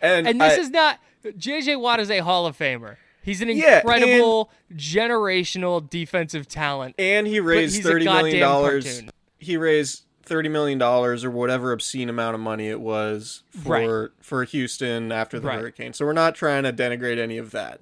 And, 0.00 0.28
And 0.28 0.40
this 0.40 0.54
I- 0.58 0.60
is 0.60 0.70
not 0.70 1.00
JJ 1.24 1.80
Watt 1.80 1.98
is 2.00 2.10
a 2.10 2.18
Hall 2.20 2.46
of 2.46 2.56
Famer. 2.56 2.96
He's 3.22 3.42
an 3.42 3.48
Yeah, 3.48 3.78
incredible 3.80 4.50
generational 4.74 5.88
defensive 5.90 6.46
talent. 6.48 6.94
and 6.98 7.26
he 7.26 7.40
raised 7.40 7.82
thirty 7.82 8.04
million 8.04 8.38
dollars. 8.40 8.84
cartoon. 8.84 9.10
He 9.38 9.56
raised 9.56 10.04
thirty 10.22 10.48
million 10.48 10.78
dollars 10.78 11.24
or 11.24 11.30
whatever 11.32 11.72
obscene 11.72 12.08
amount 12.08 12.34
of 12.36 12.40
money 12.40 12.68
it 12.68 12.80
was 12.80 13.42
for 13.50 14.12
for 14.22 14.44
Houston 14.44 15.10
after 15.10 15.40
the 15.40 15.48
Right. 15.48 15.58
hurricane. 15.58 15.92
So 15.92 16.06
we're 16.06 16.12
not 16.12 16.34
trying 16.36 16.62
to 16.62 16.72
denigrate 16.72 17.18
any 17.18 17.36
of 17.36 17.50
that. 17.50 17.80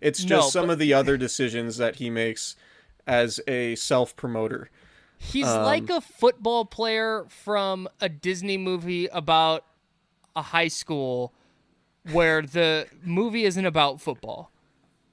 It's 0.00 0.22
No, 0.22 0.36
just 0.36 0.52
some 0.52 0.68
but- 0.68 0.74
of 0.74 0.78
the 0.78 0.94
other 0.94 1.16
decisions 1.16 1.76
that 1.78 1.96
he 1.96 2.08
makes 2.08 2.54
as 3.08 3.40
a 3.48 3.74
self 3.74 4.14
promoter. 4.14 4.70
He's 5.18 5.46
Um, 5.48 5.64
like 5.64 5.90
a 5.90 6.00
football 6.00 6.64
player 6.64 7.24
from 7.28 7.88
a 8.00 8.08
Disney 8.08 8.56
movie 8.56 9.06
about 9.06 9.64
a 10.36 10.42
high 10.42 10.68
school 10.68 11.32
where 12.12 12.42
the 12.42 12.86
movie 13.02 13.44
isn't 13.44 13.66
about 13.66 14.00
football. 14.00 14.52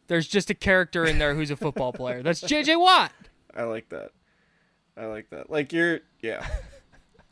There's 0.07 0.27
just 0.27 0.51
a 0.51 0.53
character 0.53 1.03
in 1.05 1.17
there 1.17 1.33
who's 1.33 1.49
a 1.49 1.55
football 1.55 1.91
player. 1.91 2.21
That's 2.21 2.41
JJ 2.41 2.79
Watt. 2.79 3.11
I 3.55 3.63
like 3.63 3.89
that. 3.89 4.11
I 4.95 5.05
like 5.05 5.29
that. 5.31 5.49
Like 5.49 5.73
your 5.73 6.01
yeah. 6.21 6.45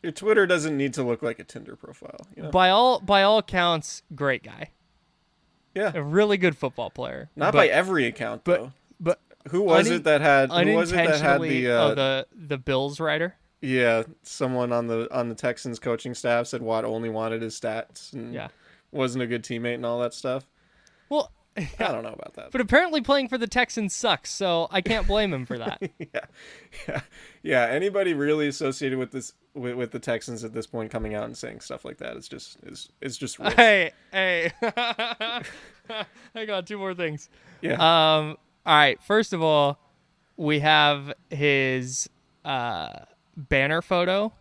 Your 0.02 0.12
Twitter 0.12 0.46
doesn't 0.46 0.76
need 0.76 0.94
to 0.96 1.04
look 1.04 1.22
like 1.22 1.40
a 1.40 1.46
Tinder 1.46 1.78
profile, 1.78 2.28
you 2.36 2.44
know? 2.44 2.52
By 2.52 2.70
all 2.70 3.00
by 3.00 3.24
all 3.24 3.38
accounts, 3.38 4.04
great 4.14 4.44
guy. 4.44 4.72
yeah. 5.74 5.94
A 5.96 6.04
really 6.04 6.36
good 6.36 6.58
football 6.58 6.90
player. 6.90 7.30
Not 7.38 7.54
but, 7.54 7.60
by 7.60 7.68
every 7.68 8.06
account 8.06 8.44
but 8.44 8.60
though. 8.60 8.72
Who 9.50 9.62
was 9.62 9.88
unin- 9.90 9.96
it 9.98 10.04
that 10.06 10.22
had 10.22 10.52
who 10.52 10.74
was 10.74 10.92
it 10.92 10.96
that 10.96 11.20
had 11.22 11.42
the 11.42 11.70
uh, 11.70 11.84
oh 11.84 11.96
the 11.96 12.28
the 12.34 12.58
Bills 12.58 13.00
writer. 13.00 13.36
Yeah, 13.62 14.04
someone 14.24 14.72
on 14.74 14.88
the 14.88 15.08
on 15.14 15.30
the 15.30 15.36
Texans 15.36 15.80
coaching 15.80 16.14
staff 16.14 16.48
said 16.48 16.62
Watt 16.62 16.86
only 16.86 17.10
wanted 17.10 17.42
his 17.42 17.60
stats 17.60 18.12
and 18.14 18.34
Yeah. 18.34 18.50
wasn't 18.92 19.24
a 19.24 19.28
good 19.28 19.44
teammate 19.44 19.76
and 19.76 19.86
all 19.86 20.00
that 20.02 20.14
stuff. 20.14 20.46
Well, 21.10 21.32
I 21.56 21.68
don't 21.78 22.04
know 22.04 22.12
about 22.14 22.34
that. 22.34 22.52
but 22.52 22.62
apparently 22.62 23.00
playing 23.02 23.28
for 23.30 23.38
the 23.38 23.46
Texans 23.48 23.94
sucks, 23.94 24.32
so 24.32 24.68
I 24.72 24.82
can't 24.82 25.06
blame 25.08 25.32
him 25.34 25.46
for 25.46 25.58
that. 25.60 25.80
yeah, 26.00 26.26
yeah, 26.88 27.02
yeah. 27.44 27.66
Anybody 27.68 28.14
really 28.14 28.48
associated 28.48 28.98
with 28.98 29.12
this 29.12 29.34
with, 29.54 29.76
with 29.76 29.92
the 29.92 30.00
Texans 30.00 30.44
at 30.44 30.54
this 30.54 30.66
point 30.68 30.92
coming 30.92 31.14
out 31.16 31.26
and 31.26 31.38
saying 31.38 31.60
stuff 31.60 31.86
like 31.86 31.98
that 32.00 32.18
is 32.18 32.28
just 32.28 32.58
is 32.64 32.90
is 33.02 33.18
just 33.18 33.38
hey, 33.56 33.92
hey. 34.12 34.52
I 36.36 36.46
got 36.46 36.66
two 36.68 36.78
more 36.78 36.94
things. 36.96 37.30
yeah. 37.62 37.78
Um 38.18 38.38
all 38.66 38.76
right, 38.76 39.02
first 39.02 39.34
of 39.34 39.42
all, 39.42 39.80
we 40.38 40.60
have 40.60 41.14
his 41.30 42.10
uh 42.46 42.90
banner 43.36 43.82
photo 43.82 44.32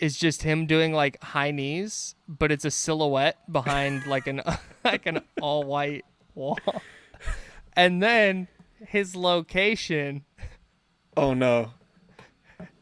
is 0.00 0.18
just 0.18 0.42
him 0.42 0.66
doing 0.66 0.92
like 0.92 1.22
high 1.22 1.50
knees, 1.50 2.14
but 2.26 2.50
it's 2.50 2.64
a 2.64 2.70
silhouette 2.70 3.36
behind 3.50 4.06
like 4.06 4.26
an 4.26 4.42
like 4.84 5.06
an 5.06 5.20
all 5.40 5.62
white 5.64 6.04
wall. 6.34 6.58
And 7.74 8.02
then 8.02 8.48
his 8.86 9.14
location, 9.14 10.24
oh 11.16 11.34
no. 11.34 11.72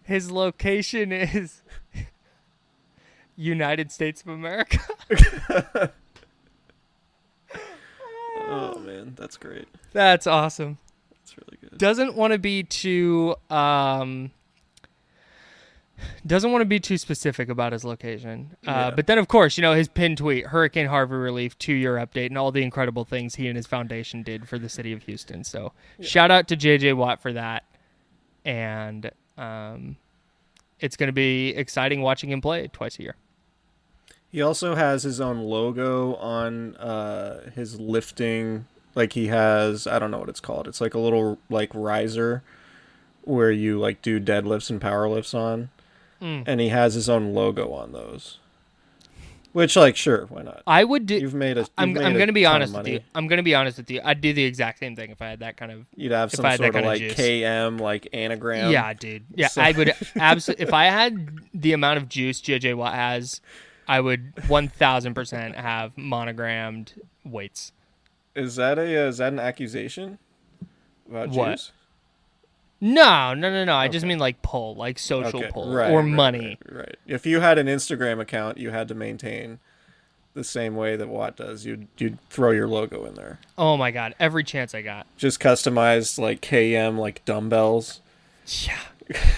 his 0.04 0.30
location 0.30 1.12
is 1.12 1.62
United 3.36 3.92
States 3.92 4.22
of 4.22 4.28
America. 4.28 5.92
Oh 8.48 8.78
man, 8.78 9.14
that's 9.16 9.37
great. 9.37 9.66
That's 9.92 10.26
awesome. 10.26 10.78
That's 11.12 11.37
really 11.37 11.58
good. 11.61 11.78
doesn't 11.78 12.14
want 12.14 12.32
to 12.32 12.38
be 12.38 12.62
too 12.62 13.37
um 13.50 14.30
doesn't 16.26 16.52
want 16.52 16.62
to 16.62 16.66
be 16.66 16.78
too 16.78 16.96
specific 16.96 17.48
about 17.48 17.72
his 17.72 17.84
location. 17.84 18.56
Uh, 18.66 18.70
Yeah. 18.70 18.90
But 18.90 19.06
then, 19.08 19.18
of 19.18 19.26
course, 19.28 19.58
you 19.58 19.62
know, 19.62 19.72
his 19.74 19.88
pin 19.88 20.14
tweet, 20.14 20.46
Hurricane 20.46 20.87
Harvey 20.87 21.16
relief, 21.16 21.58
two 21.58 21.72
year 21.74 21.94
update, 21.96 22.26
and 22.26 22.38
all 22.38 22.52
the 22.52 22.62
incredible 22.62 23.04
things 23.04 23.34
he 23.34 23.48
and 23.48 23.56
his 23.56 23.66
foundation 23.66 24.22
did 24.22 24.48
for 24.48 24.58
the 24.58 24.68
city 24.68 24.92
of 24.92 25.02
Houston. 25.02 25.42
So, 25.42 25.72
shout 26.00 26.30
out 26.30 26.46
to 26.48 26.56
JJ 26.56 26.94
Watt 26.96 27.20
for 27.20 27.32
that. 27.32 27.64
And 28.44 29.11
um, 29.37 29.96
it's 30.78 30.96
going 30.96 31.08
to 31.08 31.12
be 31.12 31.48
exciting 31.50 32.00
watching 32.00 32.30
him 32.30 32.40
play 32.40 32.68
twice 32.68 32.98
a 32.98 33.02
year. 33.02 33.16
He 34.30 34.42
also 34.42 34.74
has 34.74 35.02
his 35.04 35.20
own 35.20 35.38
logo 35.40 36.14
on 36.16 36.76
uh, 36.76 37.50
his 37.50 37.80
lifting. 37.80 38.66
Like 38.94 39.12
he 39.14 39.28
has, 39.28 39.86
I 39.86 39.98
don't 39.98 40.10
know 40.10 40.18
what 40.18 40.28
it's 40.28 40.40
called. 40.40 40.68
It's 40.68 40.80
like 40.80 40.94
a 40.94 40.98
little 40.98 41.38
like 41.48 41.70
riser 41.74 42.42
where 43.22 43.50
you 43.50 43.78
like 43.78 44.02
do 44.02 44.18
deadlifts 44.20 44.70
and 44.70 44.80
power 44.80 45.08
lifts 45.08 45.34
on, 45.34 45.70
Mm. 46.20 46.42
and 46.48 46.60
he 46.60 46.70
has 46.70 46.94
his 46.94 47.08
own 47.08 47.32
logo 47.32 47.70
on 47.72 47.92
those. 47.92 48.38
Which, 49.52 49.76
like, 49.76 49.96
sure, 49.96 50.26
why 50.26 50.42
not? 50.42 50.62
I 50.66 50.82
would 50.84 51.06
do. 51.06 51.14
You've 51.16 51.32
made 51.34 51.56
a. 51.56 51.60
You've 51.60 51.70
I'm, 51.78 51.92
made 51.94 52.02
I'm 52.04 52.12
going 52.14 52.26
to 52.26 52.32
be 52.32 52.44
honest 52.44 52.74
with 52.76 52.86
you. 52.88 53.00
I'm 53.14 53.28
going 53.28 53.38
to 53.38 53.42
be 53.42 53.54
honest 53.54 53.78
with 53.78 53.90
you. 53.90 54.00
I'd 54.04 54.20
do 54.20 54.32
the 54.32 54.42
exact 54.44 54.78
same 54.78 54.94
thing 54.94 55.10
if 55.10 55.22
I 55.22 55.28
had 55.28 55.40
that 55.40 55.56
kind 55.56 55.72
of 55.72 55.86
You'd 55.96 56.12
have 56.12 56.30
some 56.32 56.44
I 56.44 56.50
had 56.50 56.60
that 56.60 56.64
sort 56.64 56.68
of 56.68 56.74
kinda 56.74 56.88
like 56.88 56.98
juice. 57.00 57.14
KM 57.14 57.80
like 57.80 58.08
anagram. 58.12 58.70
Yeah, 58.72 58.92
dude. 58.92 59.24
Yeah, 59.34 59.46
So- 59.48 59.62
I 59.62 59.72
would 59.72 59.94
absolutely. 60.16 60.64
If 60.66 60.72
I 60.74 60.84
had 60.86 61.38
the 61.54 61.72
amount 61.72 61.96
of 61.98 62.08
juice 62.08 62.40
JJ 62.42 62.74
Watt 62.76 62.94
has, 62.94 63.40
I 63.88 64.01
would 64.01 64.33
one 64.48 64.68
thousand 64.68 65.14
percent 65.14 65.57
have 65.57 65.96
monogrammed 65.96 66.92
weights. 67.24 67.72
Is 68.35 68.57
that 68.57 68.79
a 68.79 68.83
uh, 69.05 69.09
is 69.09 69.18
that 69.18 69.33
an 69.33 69.38
accusation 69.40 70.18
about 71.09 71.31
What? 71.31 71.53
juice? 71.53 71.72
No, 72.81 73.35
no, 73.35 73.51
no, 73.51 73.64
no. 73.64 73.74
I 73.74 73.88
just 73.88 74.07
mean 74.07 74.18
like 74.20 74.40
pull, 74.42 74.77
like 74.77 74.98
social 75.01 75.40
Okay, 75.40 75.51
pull 75.51 75.72
right, 75.74 75.90
or 75.90 76.01
right, 76.01 76.09
money. 76.09 76.59
Right, 76.70 76.77
right. 76.81 76.96
If 77.07 77.27
you 77.27 77.40
had 77.40 77.59
an 77.59 77.66
Instagram 77.66 78.20
account, 78.20 78.59
you 78.59 78.70
had 78.70 78.87
to 78.88 78.94
maintain 78.94 79.59
the 80.35 80.44
same 80.44 80.77
way 80.77 80.94
that 80.94 81.09
Watt 81.09 81.35
does. 81.37 81.66
You'd 81.66 81.88
you'd 81.98 82.20
throw 82.31 82.53
your 82.53 82.68
logo 82.68 83.05
in 83.05 83.14
there. 83.14 83.40
Oh 83.57 83.77
my 83.77 83.90
god, 83.90 84.14
every 84.20 84.44
chance 84.44 84.74
I 84.77 84.83
got. 84.83 85.07
Just 85.16 85.40
customized 85.40 86.18
like 86.20 86.40
KM 86.40 86.98
like 86.98 87.24
dumbbells, 87.24 88.01
Yeah. 88.46 88.79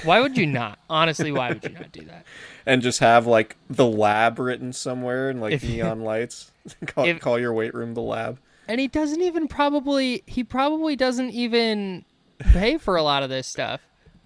Why 0.04 0.20
would 0.20 0.36
you 0.36 0.46
not? 0.46 0.78
Honestly, 0.88 1.30
why 1.32 1.48
would 1.50 1.62
you 1.64 1.70
not 1.70 1.92
do 1.92 2.04
that? 2.06 2.24
and 2.66 2.82
just 2.82 3.00
have 3.00 3.26
like 3.26 3.56
the 3.68 3.86
lab 3.86 4.38
written 4.38 4.72
somewhere 4.72 5.30
and 5.30 5.40
like 5.40 5.52
If- 5.54 5.64
neon 5.64 6.02
lights. 6.02 6.50
call, 6.86 7.04
if- 7.06 7.20
call 7.20 7.38
your 7.38 7.52
weight 7.52 7.74
room 7.74 7.94
the 7.94 8.02
lab. 8.02 8.38
And 8.68 8.80
he 8.80 8.86
doesn't 8.88 9.20
even 9.22 9.48
probably 9.48 10.22
he 10.26 10.44
probably 10.44 10.94
doesn't 10.96 11.30
even 11.30 12.04
pay 12.38 12.78
for 12.78 12.96
a 12.96 13.02
lot 13.02 13.22
of 13.22 13.30
this 13.30 13.46
stuff. 13.46 13.80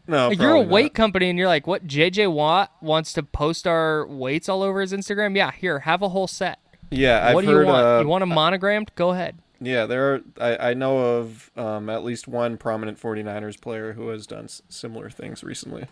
No, 0.07 0.29
Like, 0.29 0.39
you're 0.39 0.51
a 0.51 0.53
probably 0.57 0.73
weight 0.73 0.93
company 0.95 1.31
and 1.31 1.39
you're 1.39 1.49
like, 1.49 1.67
what? 1.67 1.87
JJ 1.87 2.31
Watt 2.31 2.71
wants 2.83 3.15
to 3.15 3.23
post 3.23 3.67
our 3.67 4.07
weights 4.07 4.51
all 4.51 4.63
over 4.63 4.83
his 4.83 4.93
Instagram. 4.93 5.35
Yeah, 5.35 5.51
here, 5.51 5.79
have 5.79 6.03
a 6.03 6.11
whole 6.11 6.27
set. 6.27 6.59
Yeah, 6.91 7.27
I've 7.27 7.35
what 7.35 7.45
do 7.47 7.51
heard. 7.53 7.61
you 7.63 7.67
want? 7.73 7.87
Uh, 7.87 8.01
you 8.03 8.09
want 8.09 8.23
a 8.23 8.27
monogrammed? 8.27 8.91
Go 8.97 9.11
ahead. 9.11 9.39
Yeah, 9.61 9.87
there 9.87 10.15
are. 10.15 10.21
I, 10.41 10.71
I 10.71 10.75
know 10.75 10.99
of 11.19 11.51
um, 11.57 11.89
at 11.89 12.05
least 12.05 12.27
one 12.29 12.57
prominent 12.57 13.01
49ers 13.01 13.61
player 13.61 13.93
who 13.95 14.09
has 14.09 14.27
done 14.27 14.45
s- 14.45 14.63
similar 14.69 15.09
things 15.11 15.43
recently. 15.45 15.87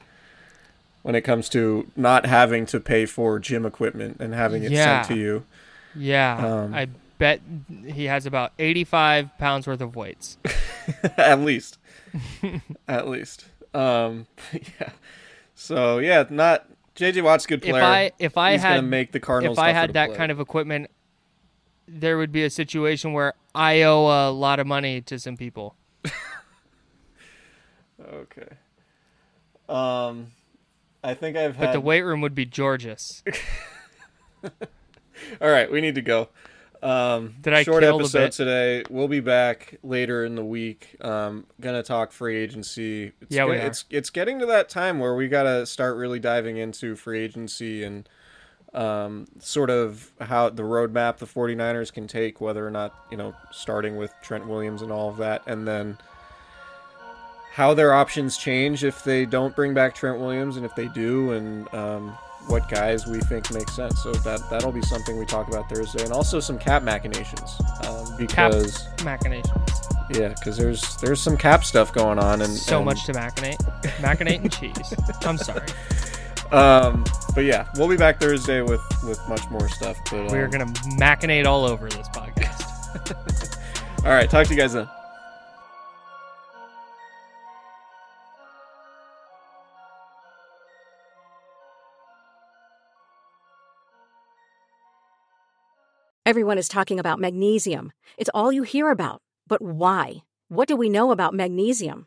When 1.02 1.14
it 1.14 1.22
comes 1.22 1.48
to 1.50 1.88
not 1.96 2.26
having 2.26 2.64
to 2.66 2.78
pay 2.80 3.06
for 3.06 3.38
gym 3.38 3.64
equipment 3.66 4.18
and 4.20 4.34
having 4.34 4.62
it 4.62 4.70
Yeah. 4.72 5.02
sent 5.02 5.08
to 5.14 5.20
you, 5.20 5.44
Yeah, 5.96 6.36
Um, 6.46 6.74
I 6.74 6.88
bet 7.18 7.40
he 7.86 8.04
has 8.04 8.24
about 8.26 8.52
85 8.58 9.36
pounds 9.38 9.66
worth 9.66 9.80
of 9.80 9.94
weights. 9.96 10.38
at 11.16 11.40
least, 11.40 11.78
at 12.88 13.08
least. 13.08 13.46
Um, 13.74 14.26
yeah. 14.52 14.90
So 15.54 15.98
yeah, 15.98 16.24
not 16.30 16.66
JJ 16.96 17.22
Watt's 17.22 17.44
a 17.46 17.48
good 17.48 17.64
If. 17.64 17.74
I 17.74 18.12
if 18.18 18.36
I 18.36 18.52
He's 18.52 18.62
had 18.62 18.84
make 18.84 19.12
the 19.12 19.20
Cardinals. 19.20 19.58
if 19.58 19.62
I 19.62 19.72
had 19.72 19.92
that 19.94 20.08
play. 20.08 20.16
kind 20.16 20.30
of 20.32 20.40
equipment, 20.40 20.90
there 21.88 22.18
would 22.18 22.32
be 22.32 22.44
a 22.44 22.50
situation 22.50 23.12
where 23.12 23.34
I 23.54 23.82
owe 23.82 24.06
a 24.06 24.30
lot 24.30 24.60
of 24.60 24.66
money 24.66 25.00
to 25.02 25.18
some 25.18 25.36
people. 25.36 25.76
Okay. 28.04 28.48
Um, 29.68 30.28
I 31.04 31.14
think 31.14 31.36
I've 31.36 31.58
But 31.58 31.72
the 31.72 31.80
weight 31.80 32.02
room 32.02 32.20
would 32.20 32.34
be 32.34 32.44
Georges. 32.44 33.22
All 34.44 34.50
right, 35.50 35.70
we 35.70 35.80
need 35.80 35.94
to 35.94 36.02
go. 36.02 36.28
Um, 36.82 37.36
Did 37.40 37.54
I 37.54 37.62
short 37.62 37.84
episode 37.84 38.32
today. 38.32 38.82
We'll 38.90 39.06
be 39.06 39.20
back 39.20 39.78
later 39.84 40.24
in 40.24 40.34
the 40.34 40.44
week. 40.44 40.96
Um, 41.00 41.46
gonna 41.60 41.84
talk 41.84 42.10
free 42.10 42.36
agency. 42.36 43.12
It's 43.20 43.34
Yeah, 43.34 43.44
we 43.44 43.52
get- 43.52 43.62
are. 43.62 43.66
It's 43.68 43.84
it's 43.88 44.10
getting 44.10 44.40
to 44.40 44.46
that 44.46 44.68
time 44.68 44.98
where 44.98 45.14
we 45.14 45.28
gotta 45.28 45.64
start 45.64 45.96
really 45.96 46.18
diving 46.18 46.56
into 46.56 46.96
free 46.96 47.20
agency 47.20 47.84
and 47.84 48.08
um, 48.74 49.26
sort 49.38 49.70
of 49.70 50.10
how 50.20 50.48
the 50.48 50.62
roadmap 50.62 51.18
the 51.18 51.26
49ers 51.26 51.92
can 51.92 52.06
take, 52.06 52.40
whether 52.40 52.66
or 52.66 52.70
not 52.70 52.94
you 53.10 53.16
know 53.16 53.34
starting 53.50 53.96
with 53.96 54.12
Trent 54.22 54.46
Williams 54.46 54.82
and 54.82 54.90
all 54.90 55.08
of 55.08 55.16
that, 55.18 55.42
and 55.46 55.66
then 55.66 55.98
how 57.52 57.74
their 57.74 57.92
options 57.92 58.38
change 58.38 58.82
if 58.82 59.04
they 59.04 59.26
don't 59.26 59.54
bring 59.54 59.74
back 59.74 59.94
Trent 59.94 60.18
Williams, 60.18 60.56
and 60.56 60.64
if 60.64 60.74
they 60.74 60.88
do, 60.88 61.32
and 61.32 61.72
um, 61.74 62.16
what 62.46 62.68
guys 62.68 63.06
we 63.06 63.20
think 63.20 63.52
make 63.52 63.68
sense. 63.68 64.02
So 64.02 64.12
that 64.12 64.40
that'll 64.50 64.72
be 64.72 64.82
something 64.82 65.18
we 65.18 65.26
talk 65.26 65.48
about 65.48 65.68
Thursday, 65.68 66.04
and 66.04 66.12
also 66.12 66.40
some 66.40 66.58
cap 66.58 66.82
machinations 66.82 67.60
um, 67.84 68.26
Cap 68.26 68.50
because 68.50 68.88
machinations. 69.04 69.82
yeah, 70.10 70.28
because 70.28 70.56
there's 70.56 70.96
there's 70.96 71.20
some 71.20 71.36
cap 71.36 71.64
stuff 71.64 71.92
going 71.92 72.18
on, 72.18 72.42
and 72.42 72.50
So 72.50 72.78
and, 72.78 72.86
much 72.86 73.04
to 73.06 73.12
machinate. 73.12 73.58
Machinate 74.00 74.40
and 74.40 74.52
cheese. 74.52 74.94
I'm 75.26 75.38
sorry. 75.38 75.66
Um, 76.52 77.02
but 77.34 77.44
yeah, 77.44 77.66
we'll 77.76 77.88
be 77.88 77.96
back 77.96 78.20
Thursday 78.20 78.60
with 78.60 78.82
with 79.04 79.18
much 79.26 79.48
more 79.50 79.68
stuff. 79.68 79.98
But 80.10 80.30
We 80.30 80.38
are 80.38 80.44
um, 80.44 80.50
gonna 80.50 80.66
machinate 80.66 81.46
all 81.46 81.64
over 81.64 81.88
this 81.88 82.08
podcast. 82.08 83.58
all 84.04 84.12
right, 84.12 84.28
talk 84.28 84.46
to 84.46 84.54
you 84.54 84.60
guys 84.60 84.74
then. 84.74 84.86
Everyone 96.24 96.56
is 96.58 96.68
talking 96.68 97.00
about 97.00 97.18
magnesium. 97.18 97.92
It's 98.16 98.30
all 98.32 98.52
you 98.52 98.62
hear 98.62 98.90
about. 98.90 99.22
But 99.48 99.60
why? 99.60 100.22
What 100.48 100.68
do 100.68 100.76
we 100.76 100.88
know 100.88 101.10
about 101.10 101.34
magnesium? 101.34 102.06